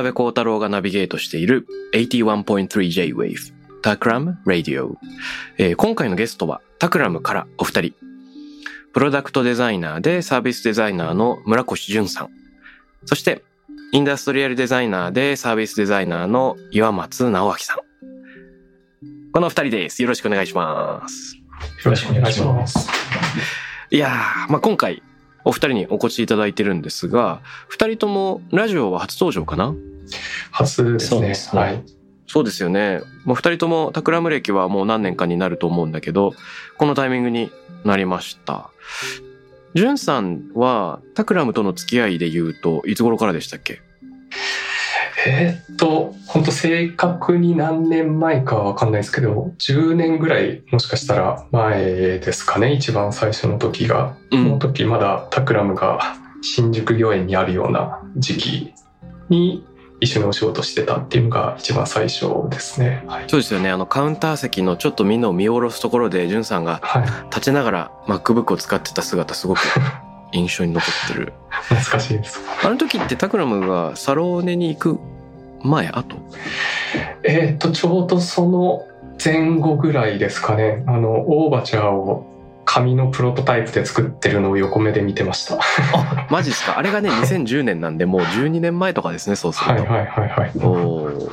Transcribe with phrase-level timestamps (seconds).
[0.00, 4.96] 辺幸太郎がナビゲートしている 81.3J-Wave タクラム Radio、
[5.56, 7.94] えー今回のゲストはタクラムからお二人。
[8.92, 12.30] プロダクトデザイナーでサービスデザイナーの村越淳さん。
[13.06, 13.42] そして
[13.92, 17.78] インダストリアルデザイナーでサービスデザイナーの岩松直明さん。
[19.32, 20.02] この二人です。
[20.02, 21.36] よろしくお願いします。
[21.84, 22.88] よろしくお願いします。
[23.90, 25.02] いやー、まあ、今回
[25.44, 29.74] お二人にお越しいただいてるんですが二人ともラジオは初登場かな？
[30.50, 31.08] 初ですね。
[31.10, 31.82] そうですねはい。
[32.26, 33.00] そうですよね。
[33.24, 36.32] もう二人ともタクラム歴はもう何年かになると思うんだけど、
[36.78, 37.50] このタイミングに
[37.84, 38.70] なりました。
[39.74, 43.82] ジュンさんはタクラムとの付き合いで言うといつ頃からでしたっけ？
[45.26, 54.16] えーっと、本当正確に何年前かはわかんないですけど、10年ぐらいもしかしたら前ですかね、一番最初の時が。
[54.30, 58.74] うその時まだタクラムが新宿御苑にあるような時期
[59.28, 59.64] に
[60.00, 63.04] 一緒にお仕事してたっていうのが一番最初ですね。
[63.06, 63.24] はい。
[63.28, 63.70] そうですよね。
[63.70, 67.04] あのカウンター席のちょっとみんなを見下ろすところでジュンさんがはい。
[67.28, 69.60] 立ちながら MacBook を使ってた姿すごく
[70.32, 71.32] 印象に残ってる。
[71.50, 72.40] 懐かしいです。
[72.64, 74.98] あの時ってタクラムがサローネに行く
[75.62, 76.16] 前後？
[77.22, 78.86] えーっと、ちょうどその
[79.22, 80.82] 前後ぐらいですかね。
[80.86, 82.26] あの、オーバチャーを
[82.64, 85.56] 紙のプロトタイプで作ってるのを横目で見てました。
[85.56, 86.78] はあ、マジですか？
[86.78, 89.82] あれがね、 2010年なんでもう12年前とかですね、そうすると。
[89.82, 90.52] いはいはいはい。
[90.58, 91.30] おー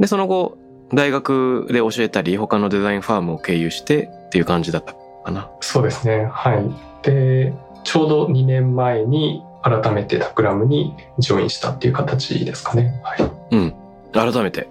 [0.00, 0.56] で、その後、
[0.94, 4.94] 大学で教えたり、他のデザインファームを経由してっていう感じだった
[5.24, 5.50] かな。
[5.60, 6.28] そうですね。
[6.32, 6.64] はい。
[7.02, 7.52] で、
[7.84, 13.00] ちょうど2年前に改めてタクラムにジョインしたっていう形ですかね。
[13.02, 13.30] はい。
[13.52, 13.74] うん。
[14.12, 14.68] 改めて、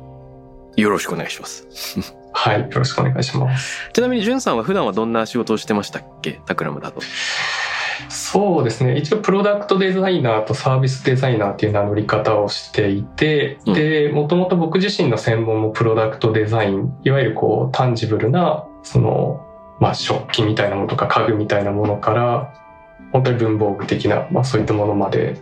[0.75, 1.67] よろしくお願いします。
[2.33, 2.61] はい。
[2.61, 3.89] よろしくお願いします。
[3.93, 6.39] ちなみに、じゅんさんは普段はどんな仕事をしてましたっけ？
[6.45, 7.01] タクラムだと。
[8.09, 8.95] そうですね。
[8.97, 19.43] 一応プロダクトデザイナーとサービスデザイナーっていう名乗り方をしていて、うんで、もともと僕自身の専門もプロダクトデザイン、いわゆるこう、タンジブルな、その、
[19.79, 22.53] まあ、食器みたいなものとか家具みたいなものから、
[23.11, 25.37] 本当に文房具的な、まあ、そういったものまで、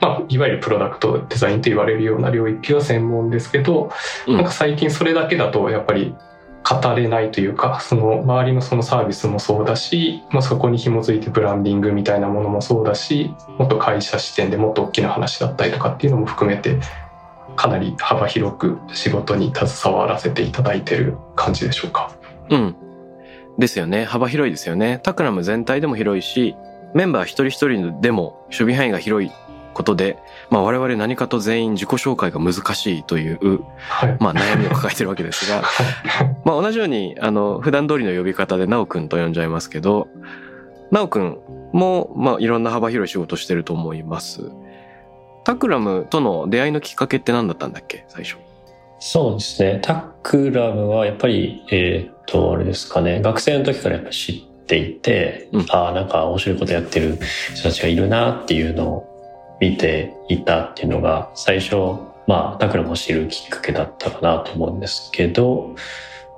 [0.00, 3.90] まあ、いわゆるプロダクトデザインと言われるような領域は専門ですけど、
[4.26, 6.14] うんなんか最近それだけだとやっぱり
[6.68, 16.80] 語れないというかその周りのそのサービスもそうだし、まあ、そこに紐づいてブランディングみたいなものもそうだしもっと会社視点でもっと大きな話だったりとかっていうのも含めて
[17.54, 22.12] かなり幅広く仕事に携わらせていただいてる感じでしょうか。
[22.50, 22.76] うん。
[23.58, 24.04] ですよね。
[24.04, 25.00] 幅広いですよね。
[25.02, 26.56] タクラム全体でも広いし、
[26.94, 29.30] メンバー一人一人でも守備範囲が広い
[29.74, 30.18] ことで、
[30.50, 34.16] まあ我々何かと全員自己紹介が難しいという、はい。
[34.20, 35.62] まあ悩みを抱えてるわけですが、
[36.44, 40.08] まあ同じように、あの、普段通りの呼び方でなおくんと呼んじゃいますけど、
[40.90, 41.38] なおくん
[41.72, 44.50] も、まあいろんな幅広い仕事してると思います。
[45.44, 48.36] タクラムとの出会いのきっかけって何だったんだっけ最初？
[48.98, 49.78] そうですね。
[49.82, 53.20] タクラムはやっぱり、えーっと、あれですかね。
[53.20, 57.18] 学生の時からやっぱ知っていて、うんああ、なんか面白いことやってる
[57.54, 61.76] 人たちがいるなっていうのを見ていたっていうのが最初、
[62.26, 65.74] まあ、タクラムを知るきっかけだったかなと思うんですけど、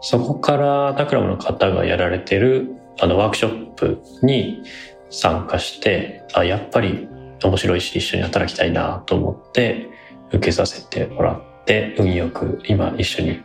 [0.00, 2.70] そこからタクラムの方がやられてる
[3.00, 4.62] あのワークショップに
[5.10, 7.08] 参加して、あ、やっぱり
[7.42, 9.88] 面白いし一緒に働きたいなと思って
[10.32, 13.40] 受けさせてもらって、運よく今一緒に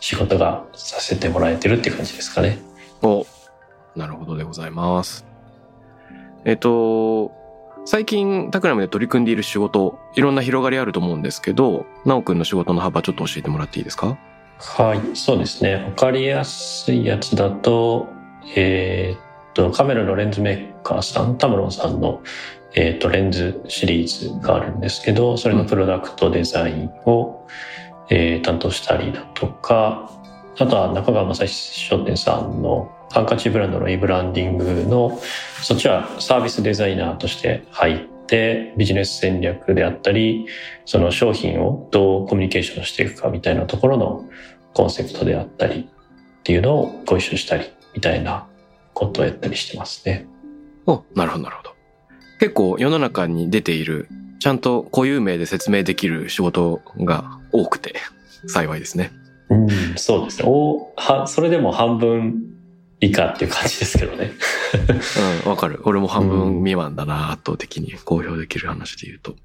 [0.00, 2.58] 仕事がさせてもらえてるっていう感じですかね。
[3.02, 3.26] お、
[3.96, 5.26] なるほどでございます。
[6.44, 7.32] えっと、
[7.84, 14.18] 最近タクラムで取り組んでいる仕事、いろんな広がりあると思うんですけど、なおくんの仕事の幅ちょっと教えてもらっていいですか？
[14.58, 15.76] はい、そうですね。
[15.76, 18.08] わかりやすいやつだと、
[18.56, 19.20] えーっ
[19.54, 22.22] と、カメラのレンズメーカーさん、タムロンさんの、
[22.74, 27.46] えーっと、レンズシリーズがあるんですけど、それのプロダクトデザインを、
[28.10, 30.10] えー担当したりだとか、
[30.58, 35.20] あとは中川正史商店さんのハンカチブランドのリブランディングの
[35.62, 40.46] そっちはサービスデザイナーとして入ってビジネス戦略であったり
[40.84, 44.28] その商品をどうコミュニケーションしていくかみたいなところの
[44.74, 47.64] コンセプトであったりっていうのをご一緒したり
[47.94, 48.46] みたいな
[48.94, 50.26] ことをやったりしてますね。
[50.86, 51.74] お、なるほどなるほど。
[52.40, 54.08] 結構世の中に出ている
[54.38, 57.94] ちゃんと固有名で説明できる仕事が多くて
[58.46, 59.12] 幸いですね。
[59.50, 60.44] うん、そうですね。
[60.48, 62.42] おは、それでも半分
[63.00, 64.32] 以下っていう感じですけどね。
[65.44, 65.80] うん、わかる。
[65.84, 69.36] 俺も半分未満だな、圧倒的に公表できる話で言うと。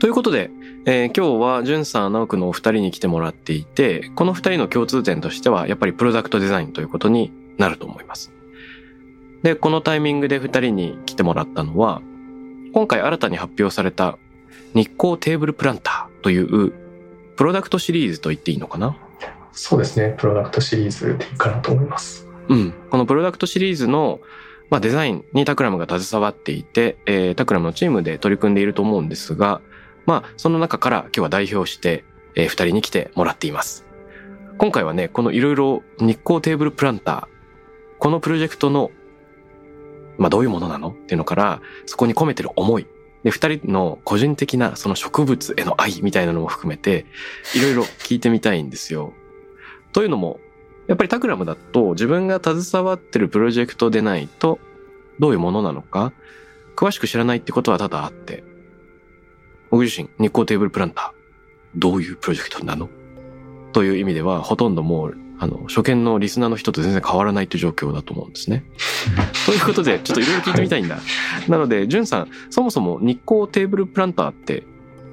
[0.00, 0.50] ということで、
[0.86, 8.32] えー、今日は、じゅんさん、直くのお二人に来てもらっていて、この二人の共通点としては、やっぱりプロダクトデザインということになると思います。
[9.42, 12.02] で、このタイミングで二人に来てもらったのは、
[12.74, 14.18] 今回新たに発表された
[14.74, 16.72] 日光テーブルプランターという
[17.36, 18.96] プロダクトシリーズと言っていいのかな？
[19.52, 20.16] そうですね。
[20.18, 22.26] プロダクトシリーズでいいかなと思います。
[22.48, 22.74] うん。
[22.90, 24.18] このプロダクトシリーズの、
[24.70, 29.60] まあ、デザインにタクラムが携わっていて、えー、タクラムのチームで取り組んでいると思うんですが、
[30.04, 32.02] まあ、その中から今日は代表して、
[32.34, 33.86] えー、二人に来てもらっています。
[34.58, 38.90] 今回はね、このいろいろ日光テーブルプランター、このプロジェクトの、
[40.18, 40.90] まあ、どういうものなの？
[40.90, 42.86] っていうのから、そこに込めてる思い、
[43.22, 47.06] で、二人の個人的なその植物への愛みたいなのも含めて、
[47.54, 49.12] いろいろ聞いてみたいんですよ。
[49.92, 50.40] というのも、
[50.86, 54.58] やっぱりタクラムだと自分が携わってるプロジェクトでないと、
[55.18, 56.12] どういうものなのか、
[56.76, 58.44] 詳しく知らないってことは多々あって、
[59.70, 61.18] 僕自身、日光テーブルプランター、
[61.76, 62.88] どういうプロジェクトなの？
[63.72, 68.64] という意味では、ほとんどもうあの、初見のリスナーの人と全然変わらないという状況だと思うんですね。
[69.46, 70.98] ということで、ちょっといろいろ聞いてみたいんだ。
[71.48, 74.62] なので、じゅんさん、そもそも日光テーブルプランターって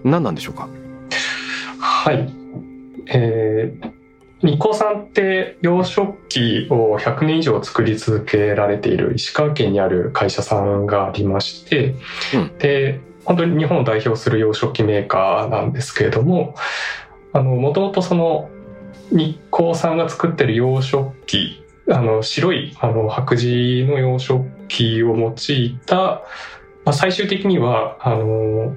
[0.03, 0.68] 何なんでしょうか？
[1.79, 2.29] はい。
[3.07, 3.91] えー、
[4.47, 11.95] 日光さんって養殖機を100年以上作り続けられている石川県にある会社さんがありまして、
[12.35, 16.56] うん、で、本当に日本を代表する養殖機メーカーなんですけれども、
[17.33, 18.50] あの、もともとその
[19.11, 26.21] 日光さんが作ってる養殖機あの白いあの白磁の養殖機を用いた、ま
[26.85, 28.75] あ、最終的にはあの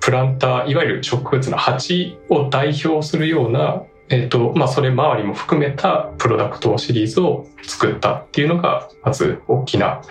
[0.00, 10.02] プランターいわゆる植物の鉢を代表するような、えーとまあ、それ周りも含めたプロダクトシリーズを作ったっていうのがまず大きな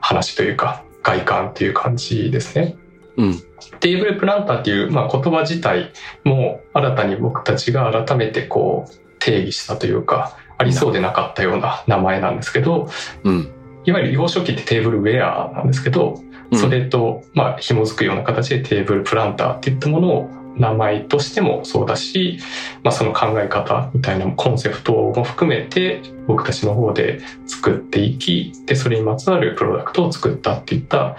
[0.00, 2.76] 話というか外観っていう感じですね。
[3.16, 3.38] うん、
[3.80, 5.90] テーブルプランターっていう、まあ、言葉自体
[6.24, 12.88] も新たに僕たちが改めてこう定義したというか、ありそうでなかったような名前なんですけど、
[13.24, 13.52] うん、
[13.84, 22.38] いわゆる幼少期ってテーブルウェアなんですけど、それと、まあ、紐づくような形でテーブルプランターっていったものを名前としてもそうだし、
[22.84, 31.16] まあ、その考え方みたいなコンセプトも含めて僕たちの方で作っていきでそれにまつわるプロダクトを作ったっていった、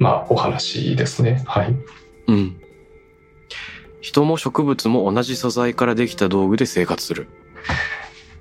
[0.00, 1.42] まあ、お話ですね。
[1.46, 1.74] はい、
[2.26, 2.60] うん
[4.06, 7.26] 人も植物も同じ素材からできた道具で生活する。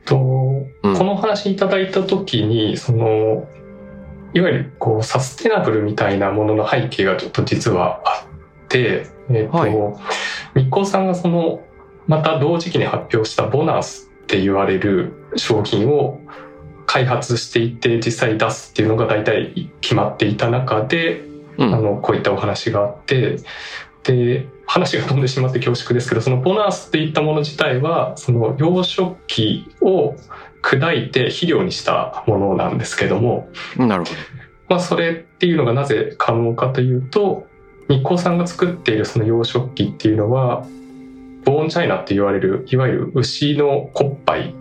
[0.06, 3.48] と、うん、この話いただいた時に、その、
[4.36, 9.72] いわゆるこうサステナブルみたいなものの背景がちょっと実はあって、えっ、ー、と、はい、
[10.62, 11.64] 日光さんがその、
[12.06, 16.22] また同時期に発表したボナスって言われる商品を
[16.86, 21.24] 開発していって実際出すっていうのが大体決まっていた中で、
[21.58, 23.38] うん、あのこういったお話があって
[24.14, 30.16] で話が飛んでしまって恐縮ですけどそのボナースっていったもの自体はその養殖機を
[30.62, 34.18] 砕いて肥料にしたものなんですけどもなるほど、
[34.70, 37.48] まあ、それっていうのがなぜ可能かというと
[37.88, 40.66] 日光さんが作っているその養殖機っていうのは
[41.46, 44.56] ボーンチャイナって言われるいわゆる牛の骨杯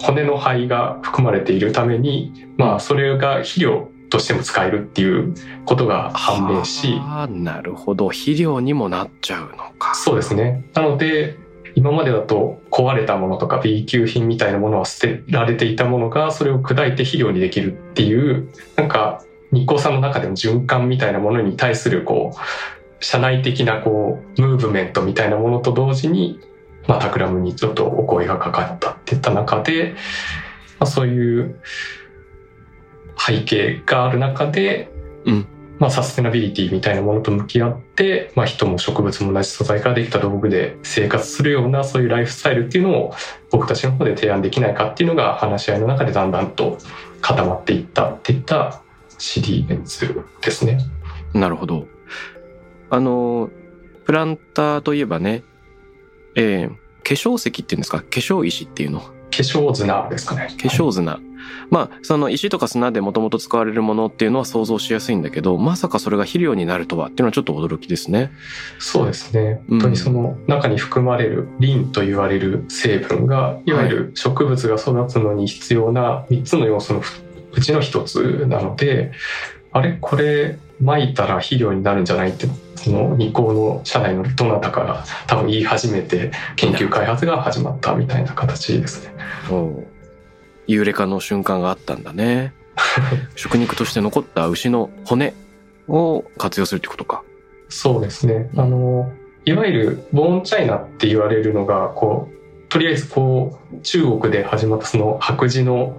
[0.00, 6.96] 骨の灰が含まれているためにまあそれが肥料としても使えるっていうことが判明し。
[7.00, 8.10] あなるほど。
[8.10, 9.92] 肥料にもなっちゃうのか。
[9.96, 10.64] そうですね。
[10.72, 11.36] なので、
[11.74, 26.38] 今までだと壊れたものとか B 級品みたいなものは捨てられていたものがそれを砕いて肥料にできるっていうなんか日光さんの中での循環みたいなものに対するこう社内的なこうムーブメントみたいなものと同時に
[26.86, 29.94] まあタクラムにちょっとお声がかかったっていった中で、
[30.78, 31.60] まあ、そういう
[33.18, 34.90] 背景がある中で、
[35.24, 35.46] うん、
[35.78, 43.14] まあ、サステナビリティみたいなものと向き合って、まあ、人も植物も同じ素材からできた道具で生活するようなそういうライフスタイルっていうのを
[43.50, 46.78] 僕たちの方で提案できないかっていうのが話し合いの中でだんだんと
[47.20, 48.82] 固まっていったっていった
[49.18, 50.78] シリーズですね。
[51.32, 51.86] なるほど。
[52.90, 53.50] あの、
[54.04, 55.42] プランターといえばね、
[56.36, 57.98] えー、粧石っていうんですか？
[57.98, 59.00] 化粧石っていうの？
[59.00, 60.48] 化粧砂ですかね。
[60.60, 61.18] 化粧砂。
[61.70, 68.30] まあ、その石とか砂でもともと使われるものっていうのは想像しやすいんだけど、まさかそれが肥料になるとはっていうのはちょっと驚きですね。
[68.78, 69.62] そうですね。
[69.68, 77.02] 本当にその中に含まれるリンと言われる成分が、いわゆる植物が育つのに必要な3つの要素の
[77.52, 79.12] うちの1つなので、
[79.72, 82.46] あれこれ撒いたら肥料になるんじゃないって
[82.76, 89.14] その日光の社内のどなたかが多分言い始めて研究開発が始まったみたいな形ですね。
[90.66, 92.52] ユーレカの瞬間があったんだね。
[93.36, 95.34] 食肉として残った牛の骨
[95.88, 97.22] を活用するってことか。
[97.68, 98.50] そうですね。
[98.56, 99.10] あの、
[99.44, 105.98] いわゆるボーンチャイナって言われるのが、こう、とりあえずこう、中国で始まったその白磁の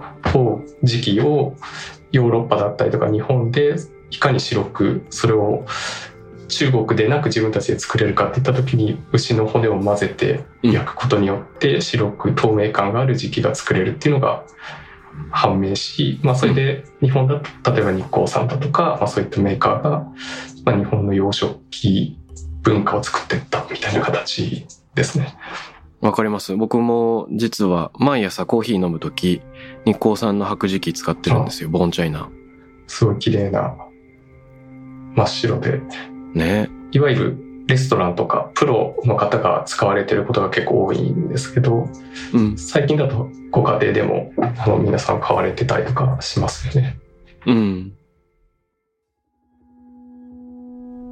[0.82, 1.54] 時期を
[2.12, 3.76] ヨーロッパだったりとか日本で
[4.10, 5.64] いかに白くそれを
[6.48, 14.44] 中国でなく自分たちで作れるかっていった時に牛の骨を混ぜて焼くことによって白く透明感がある時期が作れるっていうのが
[15.30, 20.06] 判明し、まあ、それで日本だと例えば日光さんだとか、まあ、そういったメーカーが、
[20.64, 22.18] まあ、日本の養殖器
[22.62, 25.36] 文化を作っていったみたいな形ですね。
[26.00, 26.54] わかります。
[26.56, 29.40] 僕も実は毎朝コーヒー飲むとき、
[29.84, 32.28] 日光産の白磁器使ってるんですよ、ボーンチャイナ。
[32.86, 33.74] すごい綺麗な
[35.16, 35.80] 真っ白で
[36.36, 36.68] ね。
[36.92, 41.88] いわゆるレストランとかプロの方が使われてることが結構多いんですけど、
[42.32, 46.98] うん、最近だとご家庭でもあの皆さん買われてたりとかしますよね。
[47.46, 47.92] うん。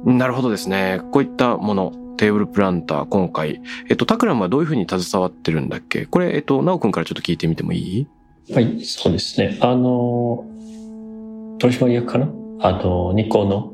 [0.05, 1.01] なるほどですね。
[1.11, 3.59] こういったもの、テーブルプランター、今回。
[3.89, 6.05] えっと、タクラムはどういうふうに携わってるんだっけ？
[6.05, 8.07] これ、えっと、ナオくんからちょっと聞いてみてもいい？
[8.53, 9.57] はい、そうですね。
[9.61, 10.45] あの、
[11.59, 12.29] 取締役かな？
[12.59, 13.73] あの、日光の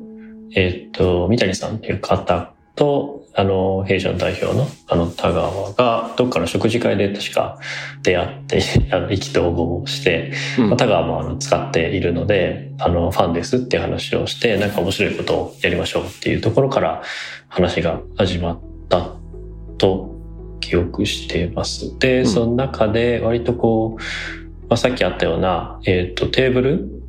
[0.55, 7.59] えっ、と、三谷さんっていう方と、あの、弊社の代表の、あの、田川が、どっかの食事会で確か
[8.03, 17.01] 出会って、 あの、意気投合して、うん、まあ、田川もあの使っているので、あの、ファンですっていう話をして、なんか面白いことをやりましょうっていうところから
[17.47, 19.15] 話が始まった
[19.77, 20.15] と
[20.59, 21.97] 記憶しています。
[21.99, 24.01] で、その中で割とこう、
[24.67, 27.00] まあ、さっきあったような、えっ、と、テーブル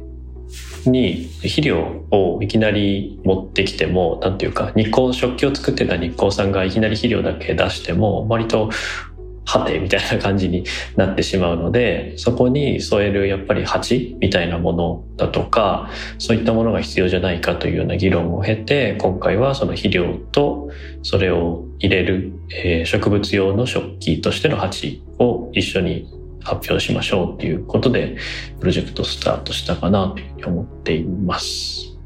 [0.91, 8.71] に肥料をいきなり持ってきても、なんていうか、日光、食器を作ってた日光さんがいきなり肥料だけ出しても、割と、
[9.45, 10.65] はてみたいな感じに
[10.97, 20.71] なってしまうので、そこに添えるやっぱり鉢みたいなものだとか、そういったものが必要じゃないかというような議論を経て、今回はその肥料と
[21.03, 26.09] それを入れる、えー、植物用の食器としての鉢を一緒に
[26.45, 28.17] 発表しましょうっていうことで、
[28.61, 31.97] プロジェクトスタートしたかなというふうに思っています。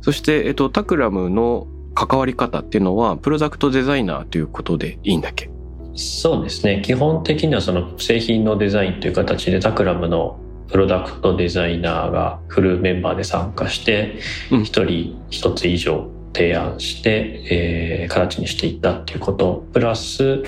[0.00, 5.50] そして、えっと、タクラムの関わり方っていうのは、プロダクトデザイナーということでいいんだっけ？
[5.94, 6.80] そうですね。
[6.84, 14.20] 基本的にはその製品のデザインという形でタクラムのプロダクトデザイナーがフルメンバーで参加して、
[14.50, 20.42] 一人一つ以上提案して、えー、形にしていったっていうこと、プラス、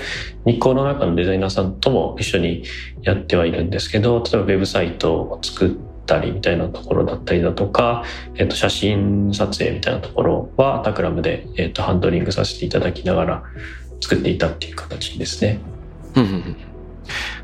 [0.45, 2.63] 日光の中のデザイナーさんとも一緒に
[3.01, 5.71] やってはいるんですけど、例えばウェブサイトを作っ
[6.05, 8.03] たりみたいなところだったりだとか、
[8.35, 13.43] えっ、ー、と、写真撮影みたいなところはタクラムで、えっ、ー、と、ハンドリングさせていただきながら
[14.01, 15.59] 作っていたっていう形ですね。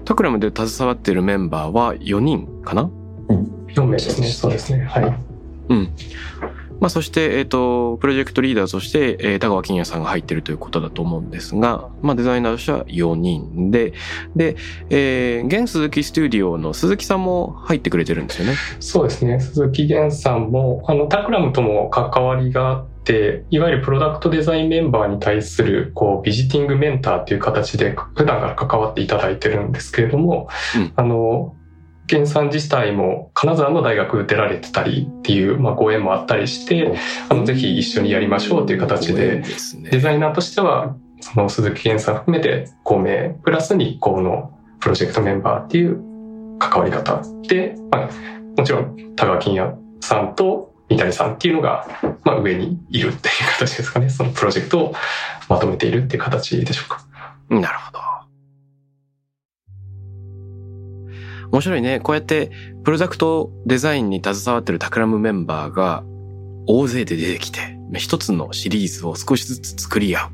[0.06, 2.90] タクラムで携わっているメンバーは4人かな？
[3.30, 3.66] うん。
[3.68, 4.28] 4名ですね。
[4.28, 4.86] そうですね。
[4.86, 5.18] はい。
[5.70, 5.90] うん。
[6.80, 13.94] まあ、そして、えっ、ー、と、プロジェクトリーダーとして、えー、田川金也さんが入っているということだと思うんですが、まあ、デザイナーとしては4人で、
[14.36, 14.56] で、
[14.90, 18.56] えー、現鈴木スタジオの鈴木さんも入ってくれてるんですよね。
[18.80, 19.40] そうですね。
[19.40, 31.57] 鈴木源さんも、あの、タクラムとも関わりがあって、いわゆるプロダクトデザインメンバーに対する、こう、ビジティングメンターっていう形で、普段から関わっていただいてるんですけれども、うん、あの、
[32.10, 36.98] 源さん自体も金沢の大学出られてたりっていう、まあ、ご縁もあったりして、
[37.30, 39.44] あの、ぜひ一緒にやりましょうという形で、
[39.92, 46.00] デザイナーとしては、その鈴木源さん含めて5名、プラス日光のプロジェクトメンバーっていう
[46.60, 48.10] 関わり方で、まあ、
[48.58, 51.88] もちろん田川金也さんと三谷さんっていうのが、
[52.24, 54.10] まあ、上にいるっていう形ですかね。
[54.10, 54.96] そのプロジェクトを
[55.50, 57.02] まとめているっていう形でしょうか。
[57.50, 58.00] なるほど。
[61.52, 62.00] 面白いね。
[62.00, 62.52] こうやって、
[62.84, 66.04] プロダクトデザインに携わってるタクラムメンバーが、
[66.68, 70.30] 大勢で出てきて、一つのシリーズを少しずつ作り合う。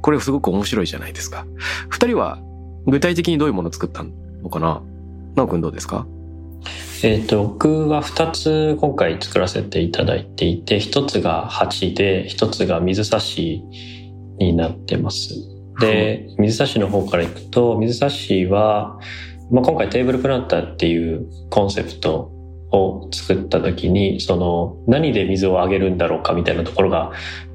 [0.00, 1.46] これすごく面白いじゃないですか。
[1.90, 2.38] 二人は、
[2.86, 4.02] 具体的にどういうものを作った
[4.42, 4.80] のかな？
[5.36, 6.06] なおくんどうですか？
[7.02, 13.62] えっ、ー、と、僕は二つ今回作らせていただいていて、一つが鉢で、一つが水差し
[14.38, 15.34] になってます。
[15.80, 18.98] で、水差しの方からいくと、水差しは、
[19.50, 22.30] まあ、今回テーブルプランターっていうコンセプト
[22.70, 27.12] を作った時に、その何で水をあげるんだろうかみたいなところが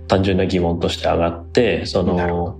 [0.08, 2.58] 単純な疑問として上がって、その、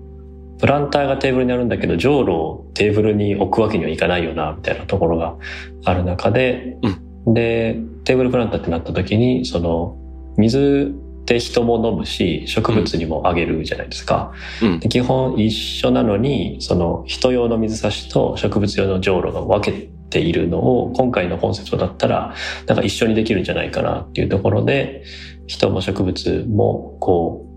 [0.60, 5.36] プランターがテーブルにあるんだけど、じょうろをテーブルに置くわけにはいかないよな、みたいなところが
[5.84, 6.78] ある中で、
[7.26, 9.98] うん、で、テーブルプランターってなった時に、その、
[10.38, 14.34] 水って人も飲むし、植物にもあげるじゃないですか。
[14.62, 22.36] うん、基本一緒なのに、その人用の水差しと植物用のじょうろが分けているのを、今回のコンセプトだったら、
[22.68, 25.04] なんか一緒にできるんじゃないかなっていうところで、
[25.48, 27.48] 人も植物も、こ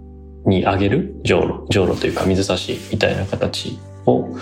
[0.44, 4.36] う、にあげるじょうろ、じょうろというか水差しみたいな形を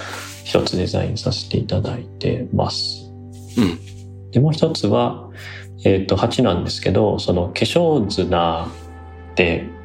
[0.44, 3.10] 一つデザインさせていただいてます。
[3.56, 4.30] うん。
[4.30, 5.30] で、もう一つは、
[5.86, 8.83] えっ、ー、と、8なんですけど、その化粧砂で、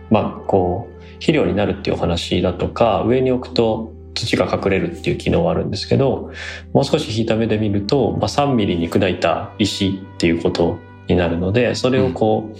[0.09, 6.31] まあ、こう、肥料になるっていうお話だとか、上に置くと土が隠れるっていう機能はあるんですけど、
[6.73, 12.57] もう少し引いた目で見ると、まあ、3ミリに砕いた石っていうことになるので、それをこう、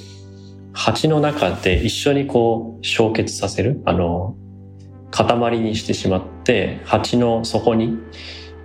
[0.74, 4.36] 鉢の中で一緒にこう、焼結させる、あの、
[5.12, 7.98] 塊にしてしまって、鉢の底に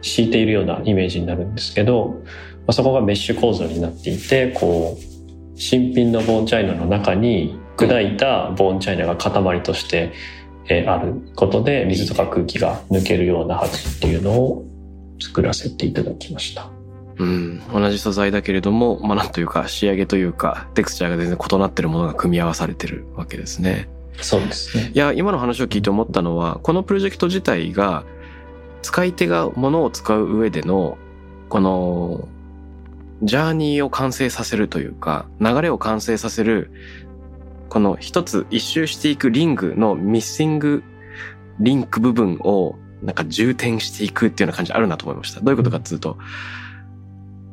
[0.03, 2.21] 敷いているようなイメージになるんですけど、
[2.67, 10.13] まあ、そこがメッシュ構造になっていて、こう、新品のボンチャイナの中に砕いたボーンチャイナが塊として、
[10.67, 14.65] えあることで水とか空気が抜けるような鉢っていうのを
[15.21, 16.71] 作らせていただきました。
[17.17, 23.89] うん、同じ素材だけれども、まあなんというか仕上げというかテクスチャーが全然異なってるものが組み合わされてるわけですね。
[24.21, 24.91] そうですね。
[24.95, 28.05] いや、今の話を聞いて思ったのは、このプロジェクト自体が
[28.83, 30.99] 使い手が物を使う上での
[31.49, 32.29] この
[33.23, 36.71] ジャーニーを完成させるというか、流れを完成させる
[37.69, 40.85] この一つ一周していくリングのミッシング
[41.61, 45.41] リンク部分をなんか重点していくっていうような感じあるなと思いました。
[45.41, 46.17] どういうことかっていうと、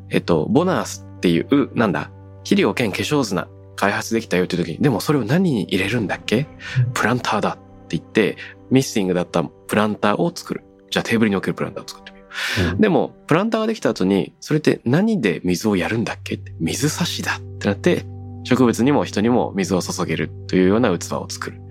[0.10, 2.10] えっと、ボナースっていう、なんだ、
[2.40, 6.48] 肥料兼化粧砂開発できたよっていう時に、でもそれを何に入れるんだっけ？
[6.94, 8.38] プランターだって言って、
[8.70, 10.64] ミッシングだったプランターを作る。
[10.90, 12.26] じゃあテーブルに置けるプランターを作ってみよ
[12.70, 12.72] う。
[12.72, 16.40] うん、でも、プランターができた後に、それって何で水をやるんだっけ？
[16.60, 18.06] 水差しだってなって、
[18.44, 21.62] 植物にも人にも水を注げるというような器を作る。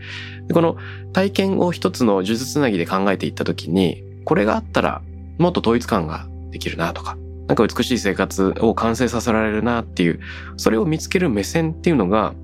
[0.47, 0.77] でこの
[1.13, 5.03] 体験を一つの呪術つなぎで考えていったときに、これがあったら
[5.39, 7.17] もっと統一感ができるなとか、
[7.49, 10.21] なんか美しい生活を完成させられるなっていう、
[10.57, 12.35] それを見つける目線っていうのが、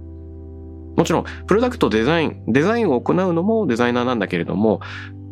[0.97, 4.81] もちろん、プロダクトデザイン、デザインを行うのもデザイナーなんだけれども、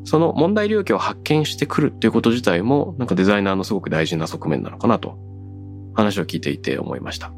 [0.05, 5.19] その問題領域を発見してくるっていうこと自体も、なんかデザイナーのすごく大事な側面なのかなと、
[5.95, 7.33] 話を聞いていて思いました。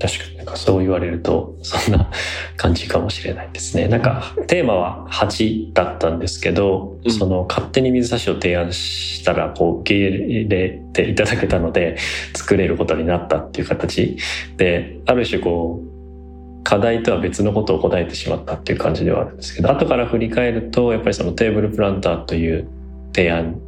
[0.00, 2.10] 確かになんかそう言われると、そんな
[2.56, 3.86] 感じかもしれないですね。
[3.86, 11.96] なんか、テーマは8だったんですけど、うん、その勝手に水差しを提案したら、こう、受け入れていただけたので、
[12.34, 14.16] 作れることになったっていう形。
[14.56, 22.66] で、ある種こう、課題とは別のことを答えてしまったっていう感じではあるんですけど、後から振り返ると、やっぱりそのテーブルプランターという
[23.14, 23.60] 提案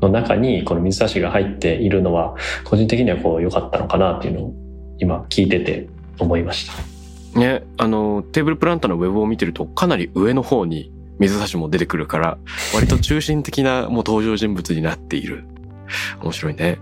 [0.00, 4.67] の中にこの水差しが入っているのは、個人的にはこう良かったのかなっていうのを
[4.98, 7.38] 今聞いてて思いました。
[7.38, 12.38] ね、あの、テーブルプランターのウェブを見てるとかなり上の方に水差しも出てくるから、
[12.74, 15.44] 割と中心的なもう登場人物になっている。
[16.22, 16.78] 面白いね。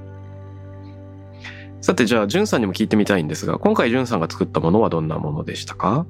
[1.81, 6.07] さてじゃあ、じゅんさんにも聞いてみたいんですが、今回じゅんさんが作ったものはどんなものでしたか？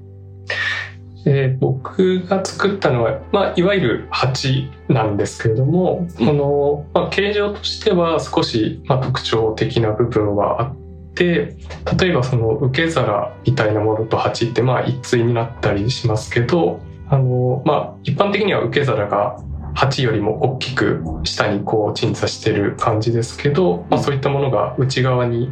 [1.29, 10.77] えー、僕が作ったのは、まあ、いわゆる鉢なんですけれども、この、まあ、形状としては少し、まあ、特徴的な部分はあっ
[11.17, 11.57] で
[11.99, 19.39] 例えばその受け皿みたいなものと鉢ってまあ一対になったりしますけどあのまあ一般的には受け皿が
[19.75, 25.51] 鉢よりも大きく下にこう鎮座してる感じですけど、まあ、そういったものが内側に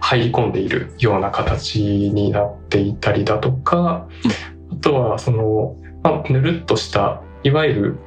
[0.00, 4.08] 入り込んでいるような形になっていたりだとか
[4.70, 7.98] あとはその、まあ、ぬるっとしたいわゆる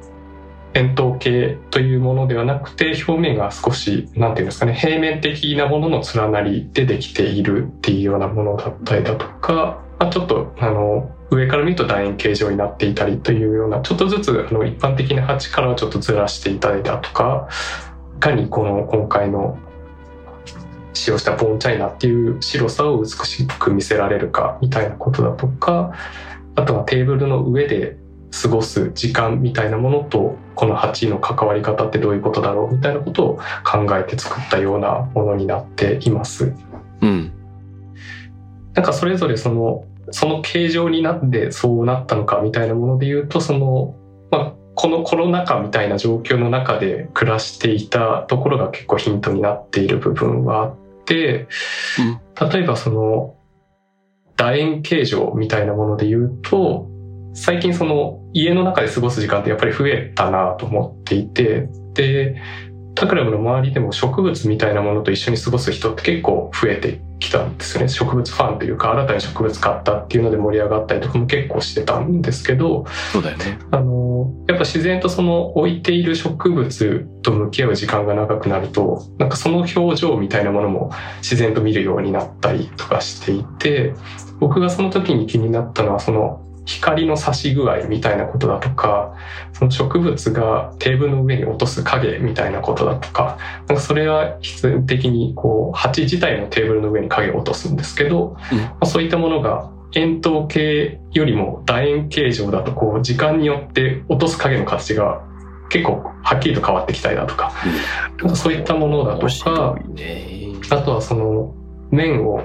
[0.74, 17.48] 円筒形というものではなくて表面が少し何て言うんですかね平面的なものの連なりでできているっていうようなものだったりだとか、まあ、ちょっとあの上から見ると楕円形状になっていたりというようなちょっとずつあの一般的な鉢からはちょっとずらしていただいたとか
[18.16, 19.58] いかにこの今回の
[20.92, 25.94] 使用したボーンチャイナっていう白さを美しく見せられるかみたいなことだとか
[26.56, 27.96] あとはテーブルの上で
[28.30, 36.52] 過ごす時間みたいなものとこの8の関わり方ってどういうことだろうみたいなことを考えて作ったようなものになっています。
[37.02, 37.32] うん、
[38.74, 43.94] なんかそれぞれそのその形状になってそうなったのかみたいなもので言うとその、
[44.30, 51.48] まあ、このコロナ禍みたいな状況の中で暮らしていたところが結構ヒントになっている部分はあって、
[52.52, 53.36] 例えばその
[54.36, 56.88] 楕円形状みたいなもので言うと、
[57.34, 62.36] 最近その家の中で過ごす時間ってやっぱり増えたなと思っていて、で、
[62.94, 67.88] タクラムの周りでも植物みたいなものと一緒に過ごす人って結構増えてきたんですよね。
[67.88, 73.58] 植物ファンというか、新たに植物買ったっていうので盛り上がったりとかも結構してたんですけど、そうだよね。
[73.70, 83.94] あの、やっぱ自然とその置いている植物と向き合う時間が長くなると、なんかその表情みたいなものも自然と見るようになったりとかしていて、
[84.40, 86.40] 僕がその時に気になったのは、その
[86.70, 89.16] 光の差し具合みたいなことだとか、
[89.52, 105.22] その植物がテーブルの上に落とす影みたいなことだとか、なんかそれは必然的にこう鉢自体もテーブルの上に影を落とすんですけど、うん、まあ、そういったものが円筒形よりも楕円形状だとこう時間によって落とす影の形が
[105.70, 107.52] 結構はっきりと変わってきたりだとか、
[108.22, 109.76] うん、かそういったものだとか、
[110.70, 111.54] あとはその
[111.90, 112.44] 面を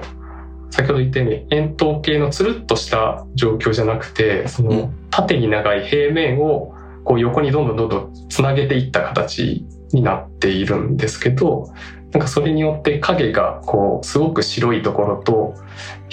[0.70, 6.74] 先ほど言ったように円筒形のつるっとした状況じゃなくてその縦に長い平面を
[7.04, 11.72] こう横にどんどんどんどんつなげていった形になっているんですけど
[12.12, 15.54] なんかそれによって影がこうすごく白いところと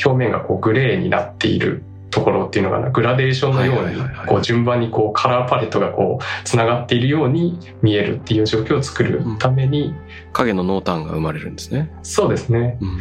[0.04, 3.96] 表面がこうグレーになっているところっていうのがグラデーションのように
[4.28, 9.96] こう順番にこうカラーパレットがこうつながっているように見えるっていう状況を作るために、
[10.32, 11.92] 影の濃淡が生まれるんですね。
[12.04, 13.00] そうですね、うん、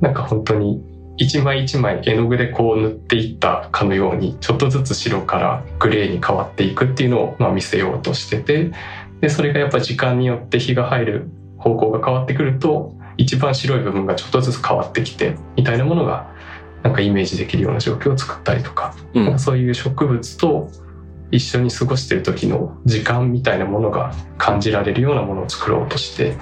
[0.00, 0.82] なんか本当に
[1.16, 8.72] 一枚一枚絵の具でこう塗っていったかのようにちょっとずつ白からグレーに変わっていくっていうのをまあ見せようとしてて
[9.20, 16.32] でそれがやっぱ時間によって日が入る方向が変わってくると一番白い部分がちょっとずつ変わってきてみたいなものが
[16.82, 20.68] なんかイメージできるような状況を作ったりとか、うん、そういう植物と
[21.30, 26.36] 一緒に過ごしてる時の時間みたいなものが感じられるようなものを作ろうとして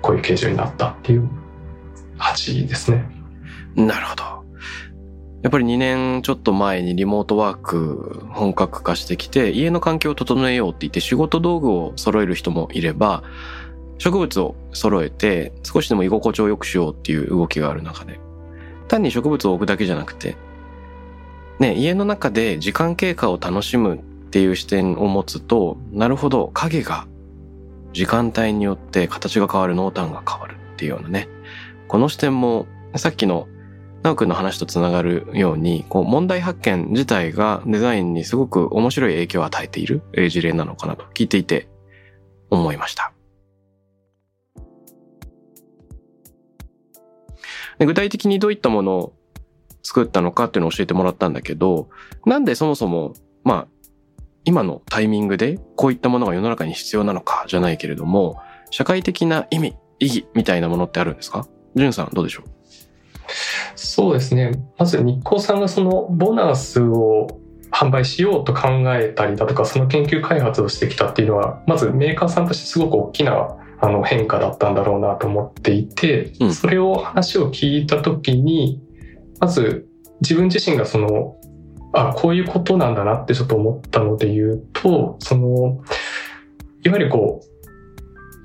[0.00, 1.28] こういう形状になったっていう
[2.16, 3.13] 鉢ですね。
[3.76, 4.24] なるほど。
[5.42, 13.22] やっぱり2年ちょっと前にリモートワーク本格化してきて、家の環境を整えようって言って仕事道具を揃える人もいれば、
[13.98, 18.18] 植物を揃えて少しでも居心地を良くしようっていう動きがある中で、
[18.88, 20.36] 単に植物を置くだけじゃなくて、
[21.58, 23.98] ね、家の中で時間経過を楽しむっ
[24.30, 27.06] ていう視点を持つと、なるほど、影が
[27.92, 31.28] 時間帯によって形が変わる、濃淡が変わるっていうようなね、
[31.86, 33.46] この視点もさっきの
[34.04, 41.68] 直くんの話とつながるように、こう問題発見自体がデザインにすごく面白い影響を与えている事例なのかなと聞いていて
[42.50, 43.12] 思いました。
[47.78, 49.14] 具体的にどういったものを
[49.82, 51.88] 作ったのかっていうのを教えてもらったんだけど、
[52.26, 53.66] なんでそもそも、まあ、
[54.44, 58.38] 今のタイミングでこういったものが世の中に必要なのかじゃないけれども、
[58.70, 61.48] 社会的な意味、意義みたいなものってあるんですか？
[61.74, 62.53] じゅんさんどうでしょう？
[63.74, 64.52] そうですね。
[64.78, 67.28] まず日光さんがそのボナスを
[67.70, 78.80] 販売しようと考えたりだとか、その研究開発をしてきたっていうのは、まずメーカーさんとしてすごく大きなあの変化だったんだろうなと思っていて、うん、それを話を聞いた時に、
[79.40, 79.88] まず
[80.20, 81.36] 自分自身がその、
[81.92, 85.82] あ、こういうことなんだなってちょっと思ったので言うと、その、
[86.82, 87.46] いわゆるこう、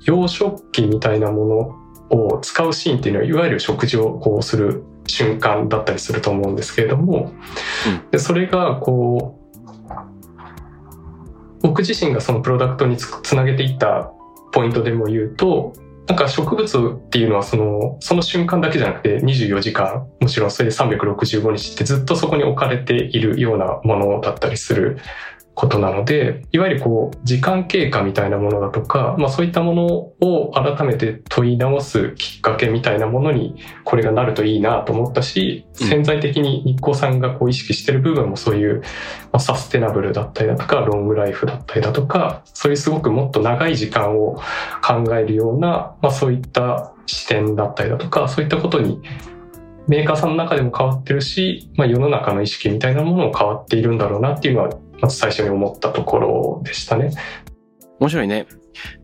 [0.04, 1.74] 洋食器みたいなもの
[2.10, 7.32] を使うシーンっていうのは、いわゆる食事をこうする瞬間だったりすると思うんですけれども、
[7.86, 9.40] うん、でそれがこう、
[11.62, 14.12] 僕自身がそのプロダクトにつなげていった
[14.52, 15.72] ポイントでも言うと、
[16.06, 24.98] なんか植物っていうのはその、その瞬間だけじゃなくて24時間、もちろんそれで365日ってずっとそこに置かれているようなものだったりする
[25.60, 38.84] ことなので、いわゆるこう、時間経過みたいなものだとか、まあそういったものを改めて問い直すきっかけみたいなものに、これがなるといいなと思ったし、潜在的に日光さんがこう意識してる部分もそういう、ま
[39.32, 44.36] あ、サステナブルだったりだとか、ロングライフだったりだとか、そういうすごくもっと長い時間を
[44.82, 49.02] 考えるような、まあそういった視点だったりだとか、そういったことに
[49.90, 57.12] メーカーさんの中でも変わってるし、まあ、世の中の意識みたいなものも変わっているんだろうなっていうのはまず最初に思ったところでしたね。
[57.98, 58.46] 面白いね。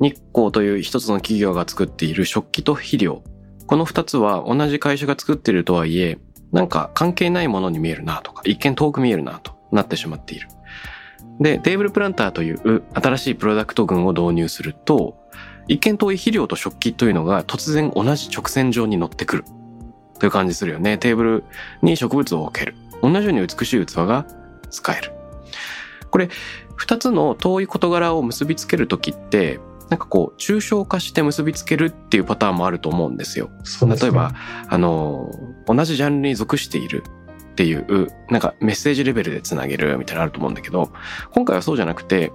[0.01, 3.23] 日光という一つの企業が作っている食器と肥料。
[3.67, 6.19] この二つは同じ会社が作っているとはいえ、
[6.53, 10.49] なんか関係ないものに見えるなとか、一見遠く見えるなとなってしまっている。
[11.41, 15.17] で、テーブルプランターという新しいプロダクト群を導入すると、
[15.69, 19.45] 一見遠い肥料と食器というのが突然同じ直線上に乗ってくる。
[20.19, 20.97] という感じするよね。
[20.97, 21.45] テーブル
[21.83, 22.75] に植物を置ける。
[23.03, 24.27] 同じように美しい器が
[24.71, 25.16] 使える。
[26.17, 26.31] これ、
[26.77, 33.51] 二つの遠い事柄を結びつけるときって、なんかこう、抽象化して結びつけるっていうパターンもあると思うんですよ。
[33.65, 34.33] すね、例えば、
[34.67, 35.31] あの、
[35.67, 37.05] 同じジャンルに属している
[37.53, 40.91] っていう、なんかメッセージレベルでつなげるみたいなのあると思うんだけど、
[41.33, 42.33] 今回はそうじゃなくて、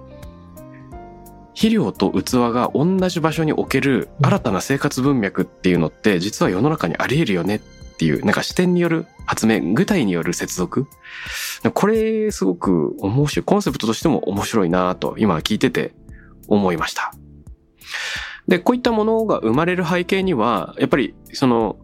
[1.54, 7.60] 肥料と器が同じ場所に置ける新たな生活文脈っていうのって実は世の中にあり得るよねっ
[7.92, 10.86] っていう、なんか視点による発明、具体による接続。
[11.74, 15.94] これすごく面白い、コンセプトとしても面白いなと今聞いてて
[16.48, 17.12] 思いました。
[18.48, 21.76] で、こういったものが生まれる背景には、やっぱりその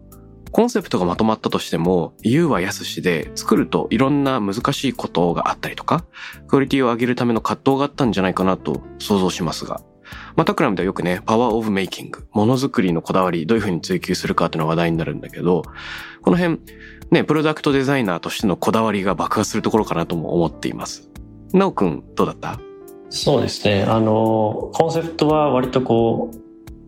[0.51, 6.05] コンセプトがまとまったとしても、言うは安しで、作るといろんな難しいことがあったりとか、
[6.47, 9.81] クオリティを上げるための葛藤があったんじゃないかなと想像しますが。
[10.39, 15.63] まあ、タクラムではよくね、パワーオブメイキング、ものづくりのこだわり、どういうふうに追求するかっていうのが話題になるんだけど、
[16.21, 16.61] この辺、
[17.11, 21.09] ね、プロダクトデザイナーとしてのこだわりが爆発するところかなとも思っています。
[21.51, 22.57] なおくん、どうだった？
[23.09, 23.83] そうですね。
[23.83, 26.31] あの、コンセプトは割とこ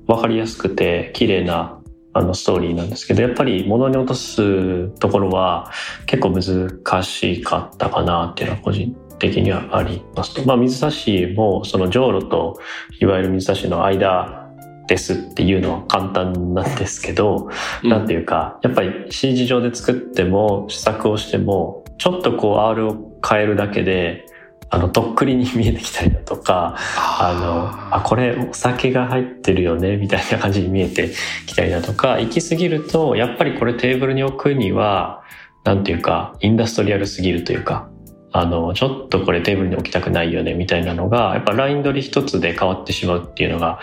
[0.08, 1.78] う、わかりやすくて、綺麗な
[2.14, 5.72] あのストーリーなんですけどやっぱり物に落とすところは
[6.06, 10.45] 結構難しかったかなっていうのは個人的にはありますと。
[10.45, 12.60] まあ水差しもそのじょうろと
[12.99, 14.49] いわゆる水差しの間
[14.88, 17.49] ですっていうのは簡単なんですけど、
[17.84, 24.25] うん、なんていうかやっぱり CG 上で作っても試作をしてもちょっとこう R を変えるだけで
[24.73, 26.77] あの、とっくりに見えてきたりだとか、
[27.19, 31.12] あの、あ、これお酒が入ってるよね、みたいな感じに見えて
[31.45, 35.23] きたりだとか、行き過ぎると、やっぱりこれテーブルに置くには、
[35.65, 37.89] なんていうか、インダストリアルすぎるというか、
[38.34, 43.80] あの、ちょっとこれテーブルに置きたくないよね、みたいなのが、やっぱライン取り一つで変わってしまうっていうのが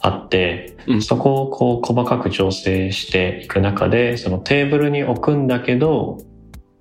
[0.00, 6.18] あって、うん、そこをこう細かく調整していく中で、そのテーブルに置くんだけど、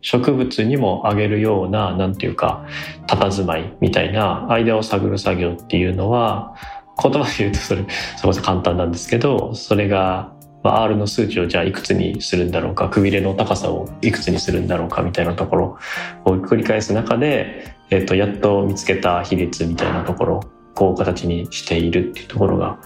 [0.01, 2.65] 植物にもあげるような、なんていうか、
[3.07, 6.55] 佇まいみたいな間を探る作業っていうのは、
[7.01, 7.85] 言葉で言うとそれ、
[8.17, 15.77] そこそ簡単なんですけど、それが、まあ、R の数値をじゃあいくつにするんだろうか、くびれの高さをいくつにするんだろうかみたいなところ
[16.25, 20.39] を繰り返す中で、えっ、と、やっと見つけた比率みたいなところ、
[20.75, 22.79] こう形にしているっていうところが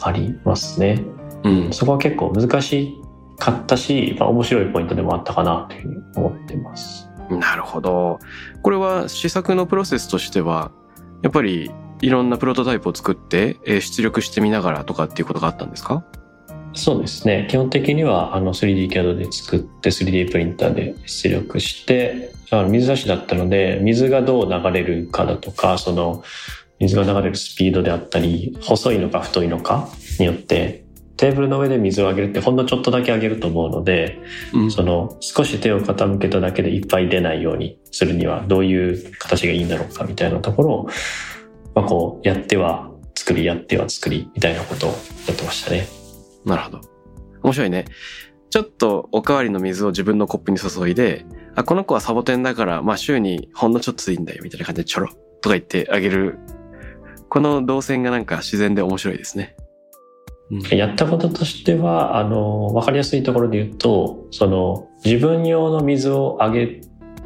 [0.00, 1.02] ありますね。
[1.44, 3.02] うん、そこは結構難しい
[3.38, 7.08] かったし、まあ、面白いポイントでもあったかなというふうに思ってます。
[7.30, 8.18] なるほど。
[8.62, 10.70] これは試作のプロセスとしては、
[11.22, 16.04] やっぱりいろんなプロトタイプを作って、え出力してみながらとかっていうことがあったんですか？
[16.74, 17.46] そうですね。
[17.50, 26.22] 基本的にはあの 3D キャドで作って 3D プリンターで出力して、あの水差しだったので、水がどう流れるかだとか、その
[26.80, 30.82] 水が流れるスピードであったり、細いのか太いのかによって
[31.22, 34.18] テーブルの上で水をあげるってほんのちょっとだけあげると思うので、
[34.52, 40.88] うん、その少し手を傾けただけでいっぱい出ないようにするにはどういう形がいいんだろうかみたいなところを、
[41.76, 44.96] まあ、こうやっては作りやっては作りみたいなことをや
[45.32, 46.01] ってましたね。
[46.44, 46.80] なるほど。
[47.42, 47.84] 面白いね。
[48.50, 51.24] ちょっとおかわりの水を自分のコップに注いで、
[51.54, 55.08] あ、この子はサボテンだから、まあ週にほんのちょっとでいいんだよみたいな感じでちょろ
[55.40, 56.38] とか言ってあげる。
[57.28, 59.56] この動線がなんか自然で面白いですね。
[60.70, 66.82] やったこととしては、あの、わかりやすいところで言うと、その、自分用の水をあげ、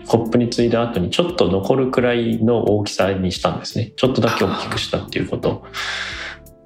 [0.07, 3.92] コップについだ後にちょっと残るくらいの大きさにしたんですね。
[3.96, 5.64] ちょっとだけ大きくしたっていうこと。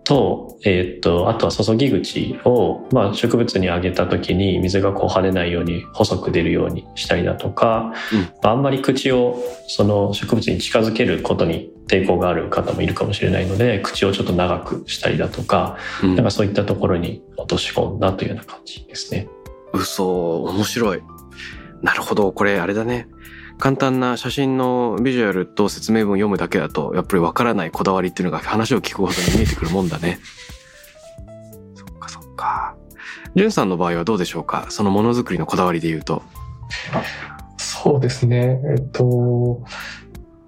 [0.04, 19.28] と、えー、っと、あとは注ぎ口を、まあ、植物にあげた時に水がこう跳ねないように細く出るようにしたりだとか、うん、あんまり口をその植物に近づけることに抵抗がある方もいるかもしれないので、口をちょっと長くしたりだとか、うん、なんかそういったところに落とし込んだというような感じですね。
[19.72, 21.02] 嘘、面白い。
[21.82, 23.08] なるほど、これあれだね。
[23.60, 30.18] 簡単な写真のビジュアルと説明文を読むだけだと、やっぱりわからないこだわりっていうのが話を聞くほどに見えてくるもんだね。
[31.74, 32.74] そっかそっか。
[33.36, 34.66] じゅんさんの場合はどうでしょうか？
[34.70, 36.22] そのものづくりのこだわりで言うと。
[37.58, 38.58] そうですね。
[38.76, 39.62] えっと、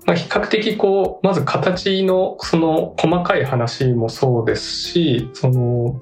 [0.07, 6.01] まあ、比較的こう、まず形のその細かい話もそうですし、その、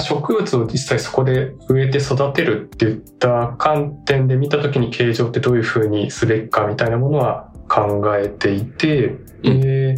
[0.00, 9.96] 植物を実際そこで植えて育てるっていった観点で見た時に形状ってどういうふうにすべきかみたいなものは考えていて、うん、え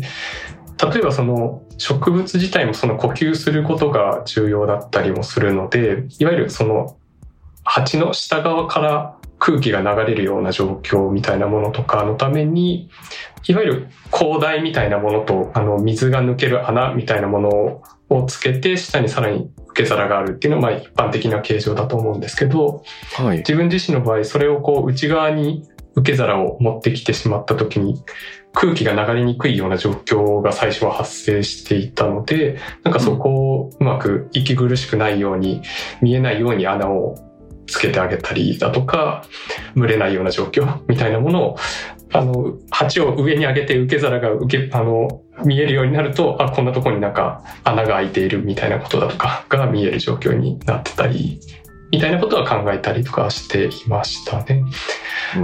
[0.76, 6.96] ー、例えばその植物自体もその呼吸することが重要だったりもするのでいわゆるその
[7.64, 12.88] 鉢の下側から空気が流れるような状況みたいなものとかのために、
[13.46, 22.84] いわゆる広大みたいなものと、あの、水が抜ける穴みたいなものをつけて、下にさらに受け皿があるっていうのは、まあ一般的な形状だと思うんですけど、
[23.16, 28.02] はい、自分自身の場合、それをこう内側に受け皿を持ってきてしまった時に、
[28.52, 35.62] 空気が流れにくいような状況が最初は発生していたので、なんかそこをうまく息苦しくないように、
[36.00, 37.16] 見えないように穴を
[37.66, 39.24] つけてあげたりだとか、
[39.76, 41.56] 蒸れないような状況みたいなものを、
[42.14, 51.40] あの、鉢を上に上げて受け皿が受け、あの、見えるようになると、あ、こんなとこになんか穴が開いているみたいなことだとかが見える状況になってたり、
[51.90, 54.62] みたいなことは考えたりとかしていましたね。
[55.34, 55.42] な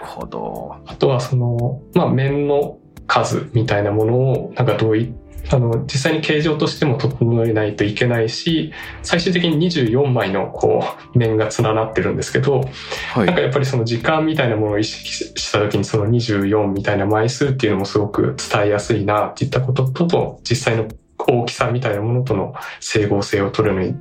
[0.00, 0.76] るほど。
[0.86, 5.12] あとはその、まあ、面の数みたいなものを、なんかどうい
[5.50, 12.60] あの、実際に形状としても整えないといけないし、最終的に24枚のこう、面が連なってるんですけど、
[13.14, 13.26] はい。
[13.26, 23.94] なんかやっぱりその時間みたいなものを意識した時にその24みたいな枚数っていうのもすごく伝えやすいなっていったこととと、実際の大きさみたいなものとの整合性を取るのに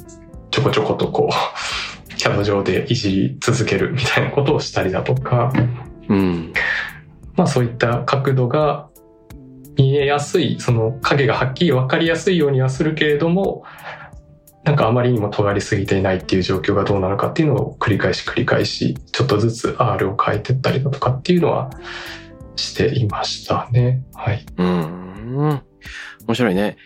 [0.52, 5.52] ちょこちょことこう、キャド上でいじり続けるみたいなことをしたりだとか、
[6.08, 6.54] うん。
[7.36, 8.91] まあそういった角度が
[9.78, 13.64] 見えやすい、その影がはっきり分かりやすいようにはするけれども、
[14.64, 21.72] なんかあまりにも尖りすぎていないっていう状況がどうなのかっていうのを繰り返し繰り返し、ちょっとずつ R を変えてったりだとかっていうのは
[22.56, 24.04] していましたね。
[24.14, 24.46] はい。
[24.58, 25.62] うん。
[26.28, 26.78] 面白いね。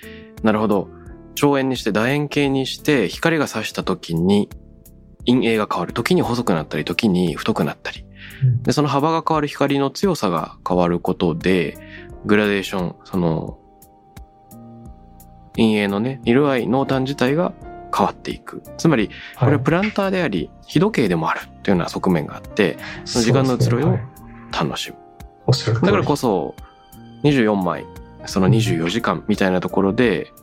[0.41, 0.87] なるほど。
[1.35, 4.47] 長円にして楕円形にして光が差した時に
[5.27, 5.93] 陰影が変わる。
[5.93, 8.05] 時に細くなったり、時に太くなったり。
[8.63, 11.77] で、その幅が変わる光の強さが変わることで、
[12.25, 13.57] グラデーション、その、
[15.55, 17.53] 陰影のね、色合い、濃淡自体が
[17.95, 18.61] 変わっていく。
[18.77, 19.09] つまり、
[19.39, 23.97] これはプランターであり、日時計でもあるというような側面があって、その時間の移ろいを
[24.51, 24.97] 楽しむ。
[25.47, 26.55] おっしゃる通りだからこそ、
[27.23, 27.85] 24枚、
[28.25, 30.33] その24時間みたいなところで、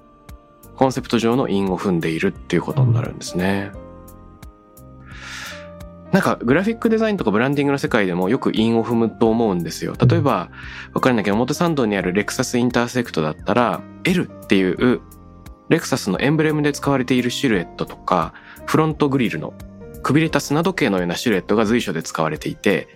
[0.77, 3.71] コンセプト上の韻を踏んでいるっていうことになるんですね。
[6.13, 9.95] なんか、グラフィックデザインとかブランディングの世界でもよく韻を踏むと思うんですよ。
[10.07, 10.51] 例えば、
[10.93, 15.01] わかるんだけど、表参道にあるレクサスインターセクトだったら、L っていう、
[15.71, 18.35] レクサスのエンブレムで使われているシルエットとか、
[18.67, 19.55] フロントグリルの
[20.03, 22.89] くびれた砂時計のようなシルエットが随所で使われていて、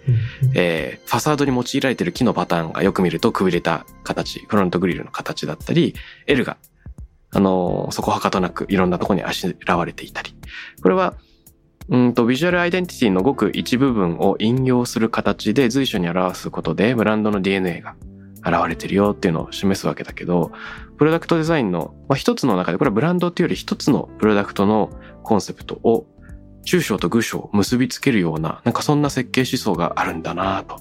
[0.54, 5.94] えーファサードに用いられている木のパターンがよく見るとくびれた形、フロントグリルの形だったり、
[6.26, 6.56] L が、
[7.30, 10.34] あのーそこはかとなくいろんなところにあしらわれていたり。
[10.82, 11.14] これは、
[11.88, 17.94] うんと、ビジュアルアイデンティティのごく一部分を引用する形で随所に表すことで、ブランドの DNA が
[18.44, 20.50] 現れてるよっていうのを示すわけだけど、
[20.98, 24.90] プロダクトデザインの、まあ、一つの中で、これはブランドっていうより一つのプロダクトの
[25.22, 26.06] コンセプトを
[26.64, 30.80] 中小と具小を結びつけるような、なんかそんな設計思想があるんだなと。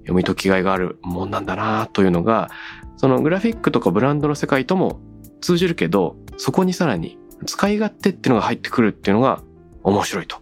[0.00, 2.50] 読み解きがいがあるもんなんだなというのが、
[2.96, 5.00] そのグラフィックとかブランドの世界とも
[5.40, 9.42] 通じるけど、そこにさらに使い勝手っていうのが入ってくるっていうのが
[9.82, 10.38] 面白いと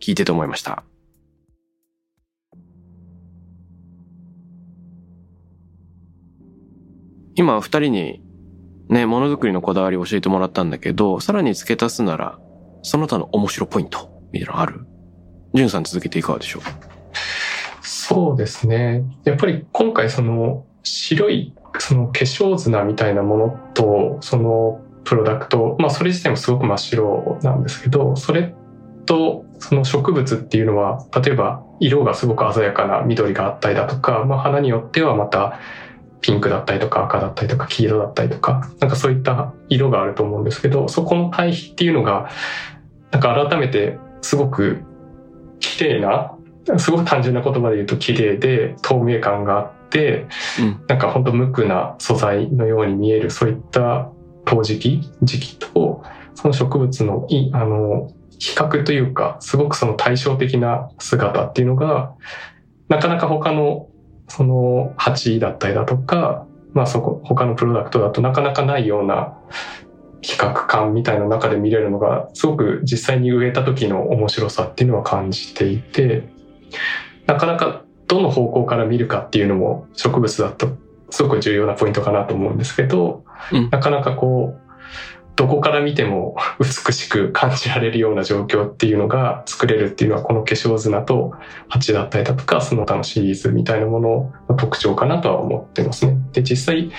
[0.00, 0.84] 聞いてて思いました。
[7.34, 8.22] 今二人に
[8.90, 12.38] ね、ものづくりのこだわりを教えてもらったんだけど、さらに付け足すなら、
[12.82, 14.86] その他の面白ポイントみたいなのある？
[15.54, 16.62] ジュンさん続けていかがでしょう？
[17.80, 19.04] そうですね。
[19.24, 28.54] やっぱり今回その白いその化粧砂みたいなものとそのプロダクト、まあそれ自体もすごく真っ白なんですけど、それ
[29.06, 35.58] とその植物っていうのは、例えば色がすごく鮮やかな緑があったりだとか、まあ花によってはまた
[36.20, 42.30] ピンクだったりとか赤だったりとか黄色だったりとか、なんかそういった色があると思うんですけど、そこの対比っていうのが、
[43.10, 44.82] なんか改めてすごく
[45.60, 46.36] 綺麗な、
[46.78, 50.26] すごく単純な言葉で言うと綺麗で透明感があって、
[50.60, 50.84] うん。
[50.86, 54.08] なんか本当無垢な素材のように見える、そういった
[54.44, 56.02] 陶磁器、時期と、
[56.34, 58.10] その植物のい、あの、
[58.42, 62.12] 比較というか、すごくその対照的な姿っていうのが、
[62.88, 63.88] なかなか他の、
[64.26, 69.38] その鉢だったりだとか、まあそこ、他のプロダクトだとなかなかないような
[70.22, 76.24] 比較感みたいな中で見れるのが、すごく実際に植えた時の面白さっていうのは感じていて、
[77.26, 80.76] なかなかどの方向から見るかっていうのも植物だと
[81.10, 83.70] すごく重要なポイントかなと思うんですけど、うん。
[83.70, 84.71] なかなかこう、
[85.34, 91.32] どこから見ても 美しく感じられるような状況っていうのが作れるっていうのはこの化粧砂と
[91.68, 96.16] 鉢だったりだとかその他のシリーズみたいなものの特徴かなとは思ってますね。
[96.32, 96.90] で、実際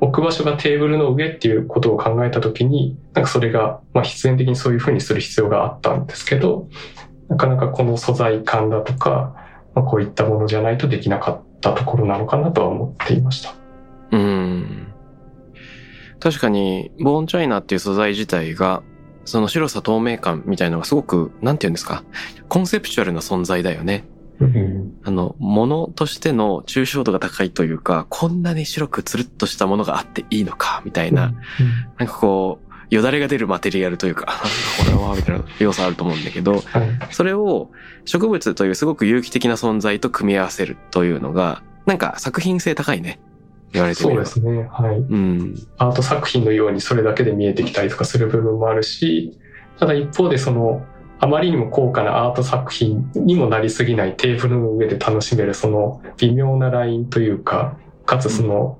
[0.00, 6.68] 置く場所がテーブルの上っていうことを考えたときに、なんかそれが、まあ必然的にそういうふうにする必要があったんですけど、
[7.28, 9.34] なかなかこの素材感だとか、
[9.74, 13.54] まあ、こういったものじゃないとできなかったところなのかなとは思っていました。
[14.10, 14.89] うん。
[16.20, 18.82] 確かに、ボーンチャイナっていう素材自体が、
[19.24, 22.04] その白さ透明感みたいのがすごく、なんて言うんですか、
[22.48, 24.04] コンセプチュアルな存在だよね。
[24.40, 31.34] うんあの、物としての抽象度が高いというか、こんなに白くつるっとしたものがあっていいのか、みたいな、
[31.98, 36.62] なんかこう、よだれが出るマテリアルというか、あなんだこれは、みたいな要素あると思うんだけど、はい。
[37.12, 37.70] それを
[38.04, 43.20] 植物というすごく有機的な存在と組み合わせるというのが、なんか作品性高いね。
[43.72, 44.18] 言われてみそう。
[44.18, 44.68] ですね。
[44.70, 44.96] はい。
[44.96, 45.54] うん。
[45.78, 49.38] アート作品のようにそれだけで見えてきたりとかする部分もあるし、
[49.78, 50.84] ただ一方でその、
[51.22, 58.78] あまりにも高価なアート作品にもなりすぎないテーブルの上で楽しめるその微妙なラインというか、かつその、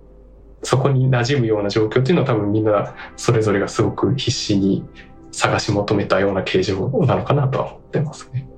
[0.62, 4.84] そこに馴染むような状況っていうのは多分みんなそれぞれがすごく必死に
[5.32, 8.48] 探し求めたような形状なのかなとは思ってますね。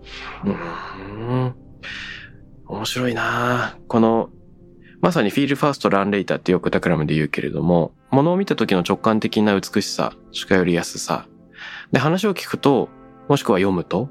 [0.45, 1.55] うん。
[2.67, 4.31] 面白いなこの、
[5.03, 11.27] まさにフィールファーストランレイターってよくタクラムで言うけれども、物を見た時の直感的な美しさ、近寄りやすさ。
[11.91, 12.89] で、話を聞くと、
[13.29, 14.09] もしくは読むと、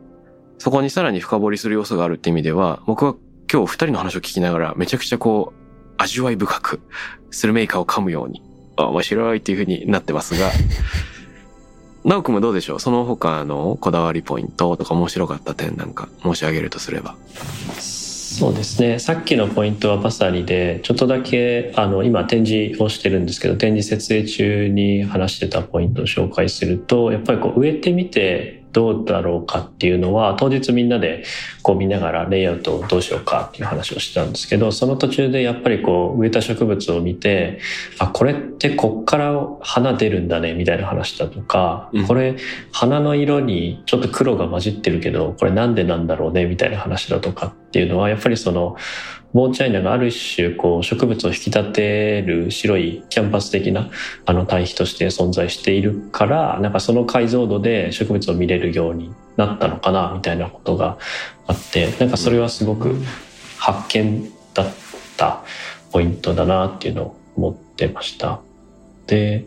[0.57, 3.15] そこにさらに深掘りする要素があるって意味では、僕は
[3.51, 6.81] 今日二人の話を聞きながら、めちゃくちゃこう、味わい深く、
[7.31, 8.43] スルメイカを噛むように、
[8.75, 10.51] あ面白いっていう風になってますが、
[12.03, 12.79] ナオくんもどうでしょう？
[12.81, 17.15] その他のこだわりポイントとか面白かった点なんか申し上げるとすれば。
[18.31, 18.97] そうですね。
[18.97, 31.25] さっきのポイントはまさにでちょっとだけあの今展示をしてるんですけど展示設営中に話してたポイントを紹介するとやっぱりこう植えてみてどうだろうかっていうのは当日みんなで
[31.61, 37.59] こう見ながらレイアウトをどうしようかっていう話をしてたんですけどその途中でやっぱりこう植えた植物を見て
[37.99, 42.07] あこれってこっから花出るんだねみたいな話だとか、うん。
[42.07, 42.37] これ
[42.71, 48.75] 花の色にちょっと黒が混じってるけどこれなんでなんだろうねみたいな話だとかっっていうのはやっぱりその
[49.33, 53.89] ボーチャイナがある種こう植物を引き立てる白いキャンパス的な
[54.25, 60.97] あの対比として存在しているからなんかその解像度で植物を見れるようになったのかなみたいなことが
[61.47, 62.97] あってなんかそれはすごく
[63.57, 64.73] 発見だっ
[65.15, 65.43] た
[65.93, 68.41] ポイントだなっていうのを思ってました。
[69.07, 69.45] で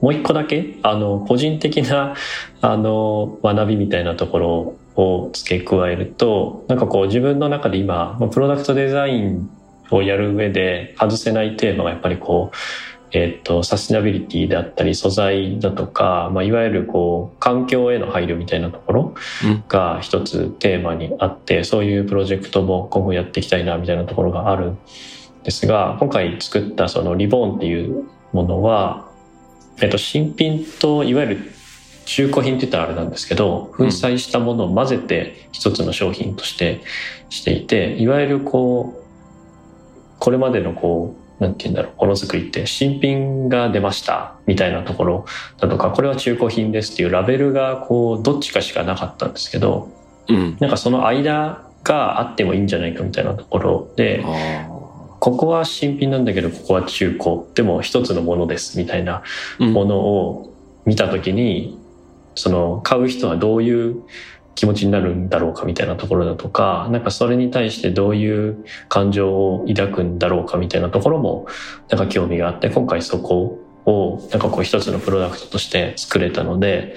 [0.00, 2.14] もう一個だけあの個人的な
[2.62, 9.50] あの学びみたいなところをを付け加えるとなんかこう自分の中で今プロダクトデザイン
[9.90, 12.56] をやる上で外せないテーマがやっぱりこう
[13.12, 19.14] えっとサスティナビリティであったり素材だとか、まあ、いわゆるこう環境への配慮みたいなところ
[19.68, 24.78] が一つテーマにあってそういうプロジェクトも今後やっていきたいなみたいなところがあるん
[25.44, 29.08] ですが今回作ったそのリボーンっていうものは、
[29.80, 31.52] えっと、新品といわゆる
[32.06, 36.80] 中古品って言ったらあれなんですけど粉砕したものを混ぜて一つの商品として
[37.28, 45.26] していていわゆるこうこれまでのこうなんて言うんだろうものづくりって新品が出ましたみたいなところ
[45.58, 49.90] だとかこれは中古品ですっていうラベルがこうどっちかしかなかったんですけど
[50.28, 50.56] うん。
[50.60, 54.66] なんかその間があってもいいんじゃないかみたいなところであ
[55.18, 57.52] ここは新品なんだけどここは中古。
[57.54, 60.52] でも一つのものですみたいなーものを
[60.84, 61.78] 見た時に
[62.36, 64.02] その買う人はどういう
[64.54, 71.46] 気持ちになるんだろうかみたいなところだとかなんかそれに対してどういう感情を抱くんだろうかみたいなところも
[71.90, 76.96] なんか興味があって今回そこをなんかこう一つのプロダクトとして作れたので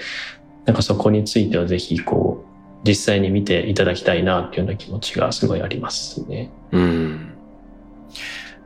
[0.64, 6.50] なんかそこについてはぜひこう実際に見ていただきたいなっていうような気持ちがすごいありますね。
[6.72, 7.34] うん。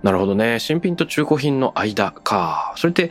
[0.05, 0.61] なるほどね。
[0.61, 2.75] 新品と中古品の間か。
[2.77, 3.11] それって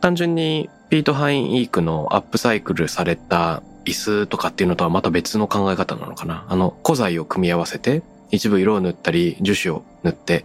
[0.00, 6.46] 単純にピート・ハイン・イークのアップサイクルされた椅子とかっていうのとはまた別の考え方なのかな。
[6.48, 10.44] あの、古材を組み合わせて、一部色を塗ったり、樹脂を塗って、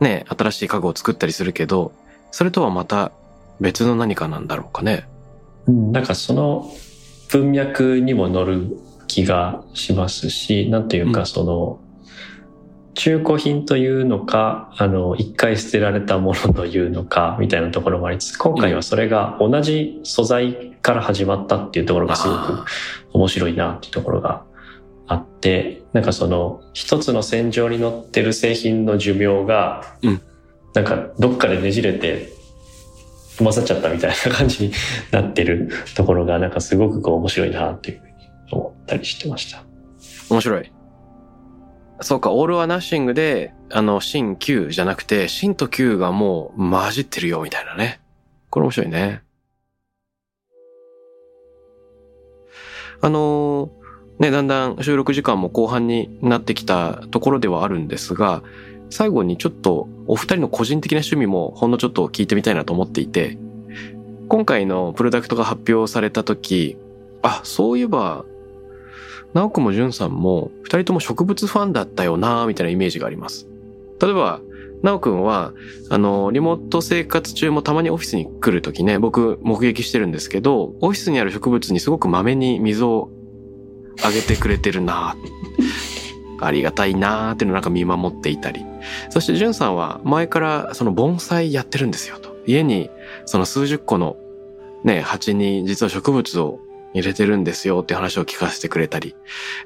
[0.00, 1.92] ね、新しい家具を作ったりするけど、
[2.30, 3.12] それとはまた
[3.60, 5.08] 別の何かなんだろうかね。
[5.66, 6.70] うんなんかその
[7.30, 11.80] 文脈にも乗る気がしますし、なんといううんかその、
[12.98, 22.64] 中古品というのか、あの、一回捨てられたものというのか、みたいなところもありつつ、今回はそれが同じ素材から始まったっていうところがすごくあ
[23.12, 24.42] 面白いなっていうところが
[25.06, 30.20] あって、なんかその、一つの戦場に乗ってる製品の寿命が、うん
[30.74, 32.28] なんかどっかでねじれて、
[33.38, 34.72] 混ざっちゃったみたいな感じに
[35.10, 38.12] なってるところが、なんかすごくこう面白いなっていうふうに
[38.50, 39.64] 思ったりしてました。
[40.30, 40.77] 面白い。
[42.00, 48.00] そうか、オールはナッシングで、あの、新旧じゃなくて、新と旧がもう混じってるよ、みたいなね。
[48.50, 49.22] これ面白いね。
[53.00, 53.78] あのー
[54.18, 58.42] ね、だんだん収録時間も後半になってきたところではあるんですが、
[58.90, 63.38] 最後にちょっとお二人の個人的な趣味もほんのちょっと聞いてみたいなと思っていて、
[64.28, 66.76] 今回のプロダクトが発表された時、
[67.22, 68.24] あ、そういえば、
[69.34, 73.46] 直くもじゅんさんも二人とも植物ファンだったよなみたいなイメージがあります。
[74.00, 74.40] 例えば、
[74.82, 75.52] 直くんは、
[75.90, 83.10] あの、リモート生活中もたまにオフィスに来るときね、僕目撃してるんですけど、オフィスにある植物にすごくまめに水を
[84.04, 85.16] あげてくれてるな
[86.40, 88.64] ありがたいなーっていうのをなんか見守っていたり。
[89.10, 92.36] そして、じゅんさんは前からその盆栽やってるんですよと。
[92.46, 92.88] 家に
[93.26, 94.16] その数十個の
[94.84, 96.60] ね、鉢に実は植物を
[96.94, 99.14] 入れてるんですよって話を聞かせてくれたり。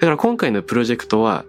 [0.00, 1.44] だから今回のプロジェクトは、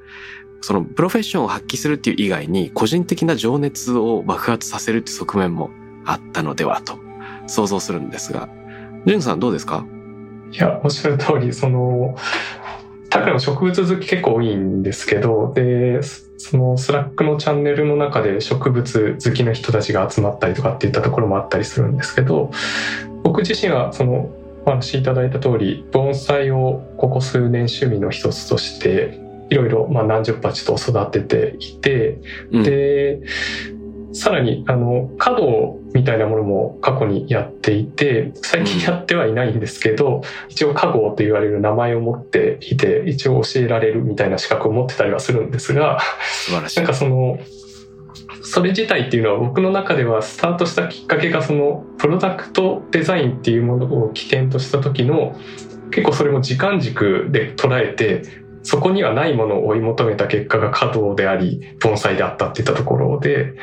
[0.62, 5.72] そのプロフェッションを発揮するっていう以外に個人的な情熱を爆発させるっていう側面も
[6.06, 6.98] あったのではと
[7.48, 8.48] 想像するんですが、
[9.06, 9.86] ジュンさんどうですか？
[10.52, 12.16] いや、おっしゃる通り、その、
[13.10, 16.02] タクラも植物好き結構多いんですけど、で、
[16.38, 22.52] そのスラックのチャンネルの中で植物好きの人たちが集まったりとかっていったところもあったりするんですけど、
[23.24, 24.30] 僕自身はその
[24.66, 32.20] お話しいただいた通り盆栽をここ数年趣味の一つとしていろいろまあ何十鉢と育てていて、
[32.52, 33.22] うん、で
[34.14, 46.00] さらにあの華道みたいなものも過去にやっていて最近やってはいないんですけど、うん、一応華道と言われる名前を持っていて一応教えられるみたいな資格を持ってたりはするんですが
[46.76, 47.38] なんかその
[48.44, 55.36] それ自体っていうのは僕の中ではスタートしたきっかけがそのプロダクトデザインっていうものを起点とした時の
[55.92, 58.24] 結構それも時間軸で捉えて
[58.62, 63.54] そこにはないものを追い求めた結果が稼働であり盆栽であったっていったところで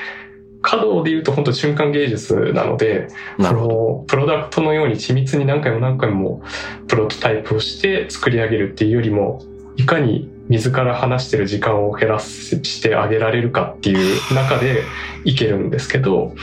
[0.63, 3.09] 稼働で言うと本当瞬間芸術なので
[3.39, 6.43] そのプロダクトのように緻密に何回も何回も
[6.87, 9.43] プロトタイプをして作り上げるっていうよりも
[9.77, 14.83] いかに自ら話してる時間を減らしてあげられるかっていう中で
[15.25, 16.35] いけるんですけど、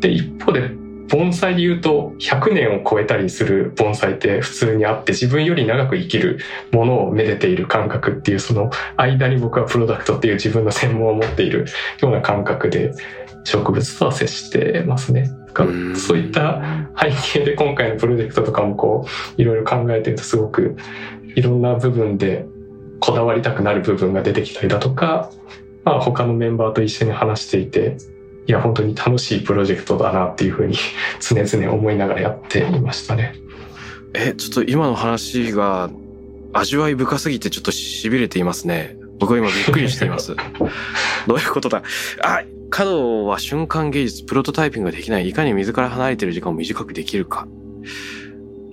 [0.00, 0.70] で、一方で、
[1.08, 6.40] 盆栽で言うと100年を超えたりする盆栽って普通にあって自分より長く生きる
[6.72, 11.66] ものをめでている感覚っていうその間に僕はプロダクトっていう自分の専門を持っている
[12.00, 12.94] ような感覚で
[13.44, 15.30] 植物とは接してますね。
[15.96, 19.06] そういった背景で今回のプロジェクトとかもこ
[19.38, 20.76] ういろいろ考えてるとすごく
[21.36, 22.46] いろんな部分で
[23.00, 25.30] こだわりたくなる部分が出てきたりだとか、
[25.84, 27.96] まあ、他のメンバーと一緒に話していて、
[28.46, 30.76] いや、本当に楽しいプロジェクトだなっていうふうに
[31.20, 33.34] 常々思いながらやっていましたね。
[34.14, 35.90] え、ちょっと今の話が
[36.52, 38.96] 味わい深すぎてちょっと痺れていますね。
[39.18, 40.36] 僕は今びっくりしています。
[41.26, 41.82] どういうことだ？
[42.22, 45.28] あ、角は瞬間芸術、プロトタイピングができない。
[45.28, 47.46] いかに水から離れている時間を短くできるか。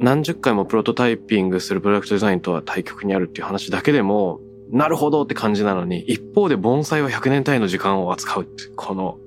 [0.01, 4.39] 何十回もプロトタイピングするプロダクトデザインとは対極にあるっていう話だけでも、
[4.71, 9.19] なるほどって感じなのに、一方で盆栽は100年単位の時間を扱うって、この、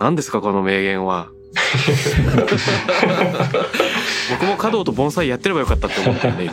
[0.00, 1.28] 何ですかこの名言は。
[4.30, 6.44] 僕も華道と盆栽やってればよかったって思ってんで、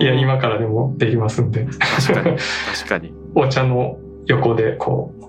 [0.00, 1.66] いや、今からでもできますんで。
[1.66, 2.36] 確かに。
[2.72, 3.12] 確かに。
[3.34, 5.24] お茶の横でこう、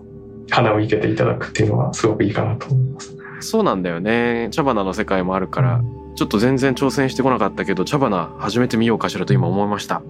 [0.51, 3.17] 花を生けていただくっていうのはすごくいいかなと思います。
[3.39, 4.49] そうなんだよね。
[4.51, 5.81] 茶花の世界もあるから、
[6.15, 10.01] ちょっと全然挑戦してこなかったけど、茶花始めてみようかしらと今思いました。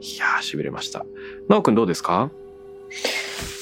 [0.00, 1.04] いやー、痺れました。
[1.48, 2.30] なおくんどうですか？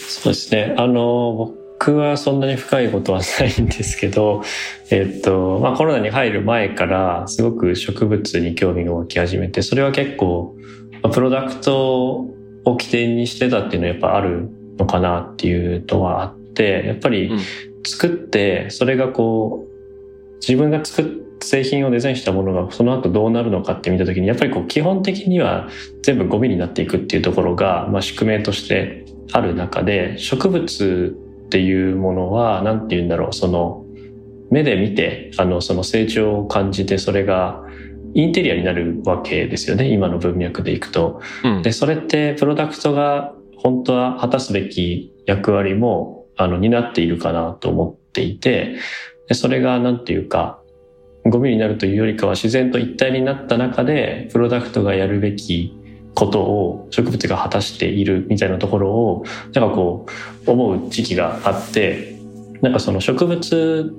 [0.09, 0.75] そうですね。
[0.77, 4.43] あの、僕はそんなに深いことはないんですけど、
[4.91, 10.57] えっと、まあコロナに入る前からすごく植物に興味が湧き始めて、それは結構、
[11.13, 12.27] プロダクト
[12.65, 17.31] を起点にしてたっていうのはやっぱあるのかなっていうのはあって、やっぱり
[17.87, 19.68] 作って、それがこう、
[20.41, 25.69] 自分が作っ製品をデザインしたものがその後どうなるのかって見た時にやっぱりこう基本的には
[26.03, 31.17] 全部ゴミになっていくっていうところが、まあ、宿命としてある中で植物
[31.47, 33.85] っていうものは何て言うんだろうその
[34.51, 37.63] 目で見てあのその成長を感じてそれが
[38.15, 41.21] インテリアになるわけですよね今の文脈でいくと。
[41.45, 48.77] うん、でそれってプロダクトが本当は果たすべき役割もあの担っているかなと思っていて
[49.29, 50.61] でそれが何て言うか
[51.25, 55.77] ゴミになるというよりかは自然と一体になった中でプロダクトがやるべき
[56.15, 60.07] ことを植物が果たしているみたいなところをなんかこ
[60.47, 62.17] う思う時期があって
[62.61, 63.95] なんかその植物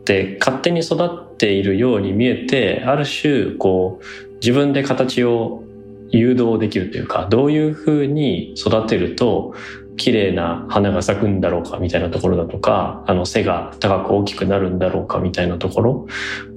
[0.00, 5.62] って勝手に育っているように見えてある種こう自分で形を
[6.10, 9.54] 誘導できるというかどういうふうに育てると
[9.96, 16.06] 綺麗な花が咲くんだろうかみたいなところだとか、あの背が高く大きくなるんだろうかみたいなところ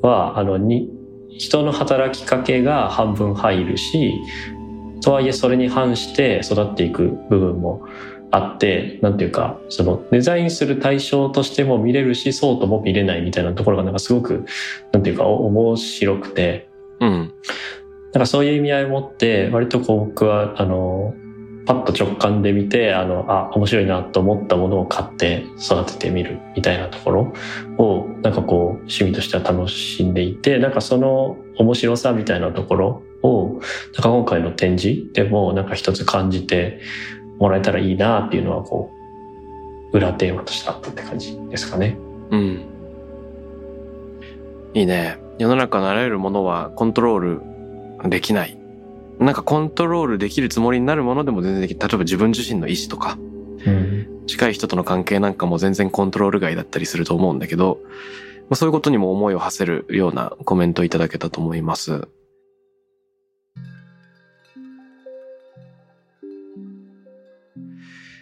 [0.01, 0.89] は、あのに、
[1.29, 4.13] 人の働きかけが半分入るし、
[5.03, 7.85] とはいえそれに反して育っていく部分も
[8.31, 14.45] あって、なんていうか、そのデザインする対象としても見れるし、そうとも見れないみたいなところがなんかすごく、
[14.91, 16.69] なんていうか面白くて、
[16.99, 17.33] うん。
[18.13, 21.15] なんかそういう意味合いを持って割とこう僕はあの
[21.65, 27.33] パッと直感で見てあのあ面白いなと思ったものを買って育ててみるみたいなところ
[27.77, 36.81] をなんかこう趣味としては楽しんでいてなんかその面白さみたいなところをなんか今回の展示でもなんか一つ感じて
[37.39, 38.91] もらえたらいいなっていうのはこ
[39.93, 41.97] う裏テーマとしてあったって感じですかね。
[42.31, 42.65] うん。
[44.73, 45.19] いいね。
[45.37, 48.62] 世の中のあらゆるものはコントロールできない。
[49.23, 51.89] なんかコントロールできるつもりになるものでも全然できない。
[51.89, 53.17] 例えば自分自身の意志とか、
[53.65, 57.79] うん、近い人との関係なんかも全然コントロール外だったりすると思うんだけど、
[58.49, 62.07] まあそういうことにも思いを馳せるようなコメントをいただけたと思います。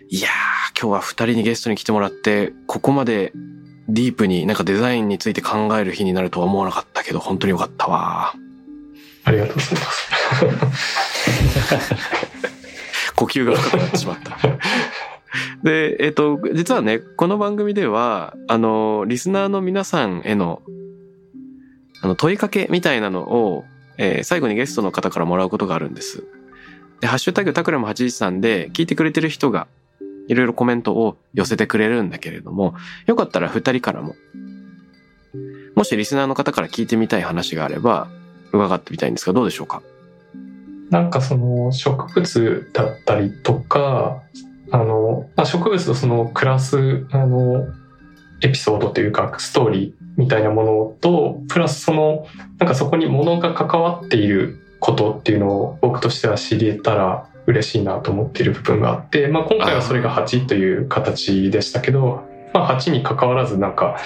[0.10, 3.32] いやー、今日は二人にゲストに来てもらって、ここまで
[3.88, 8.34] ディープになんかデザインについて考える日になるとは思わなかったけど、本当によかったわ。
[9.24, 11.96] ありがとうございます。
[13.16, 14.38] 呼吸が深くなってしまった。
[15.64, 20.62] で、えっ、と、実はね、この番組では、あの、リスナーの皆さんへの、
[22.02, 23.66] あの、問いかけみたいなのを、
[23.98, 26.24] えー最後にゲストの方からもらうことがあるんです。
[27.00, 29.68] で、ハッシュタグタクラム813で聞いてくれてる人が、
[30.28, 32.74] いろいろコメントを寄せてくれるんだけれども、
[33.06, 34.16] よかったら二人からも、
[35.76, 38.08] もしリスナーの方から聞いてみたい話があれば、
[38.52, 39.82] 伺ってみたいんですが、どうでしょうか？
[40.90, 44.22] なんかその植物だったりとか、
[44.72, 47.66] あの、まあ、植物とその暮らす、あの、
[48.42, 52.28] エピソードというか、ストーリーみたいなものと、プラスその、
[52.58, 62.24] なんかそこに物が関わっていることっていうのを僕としては知れたら嬉しいなと思っている部分があって、まあ、今回はそれが8という形でしたけど、
[62.54, 63.98] まあ、8に関わらずなんか、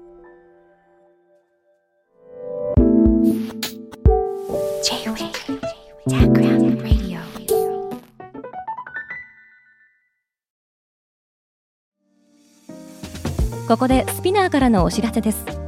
[13.69, 15.68] ここで SPINEARからのお知らせです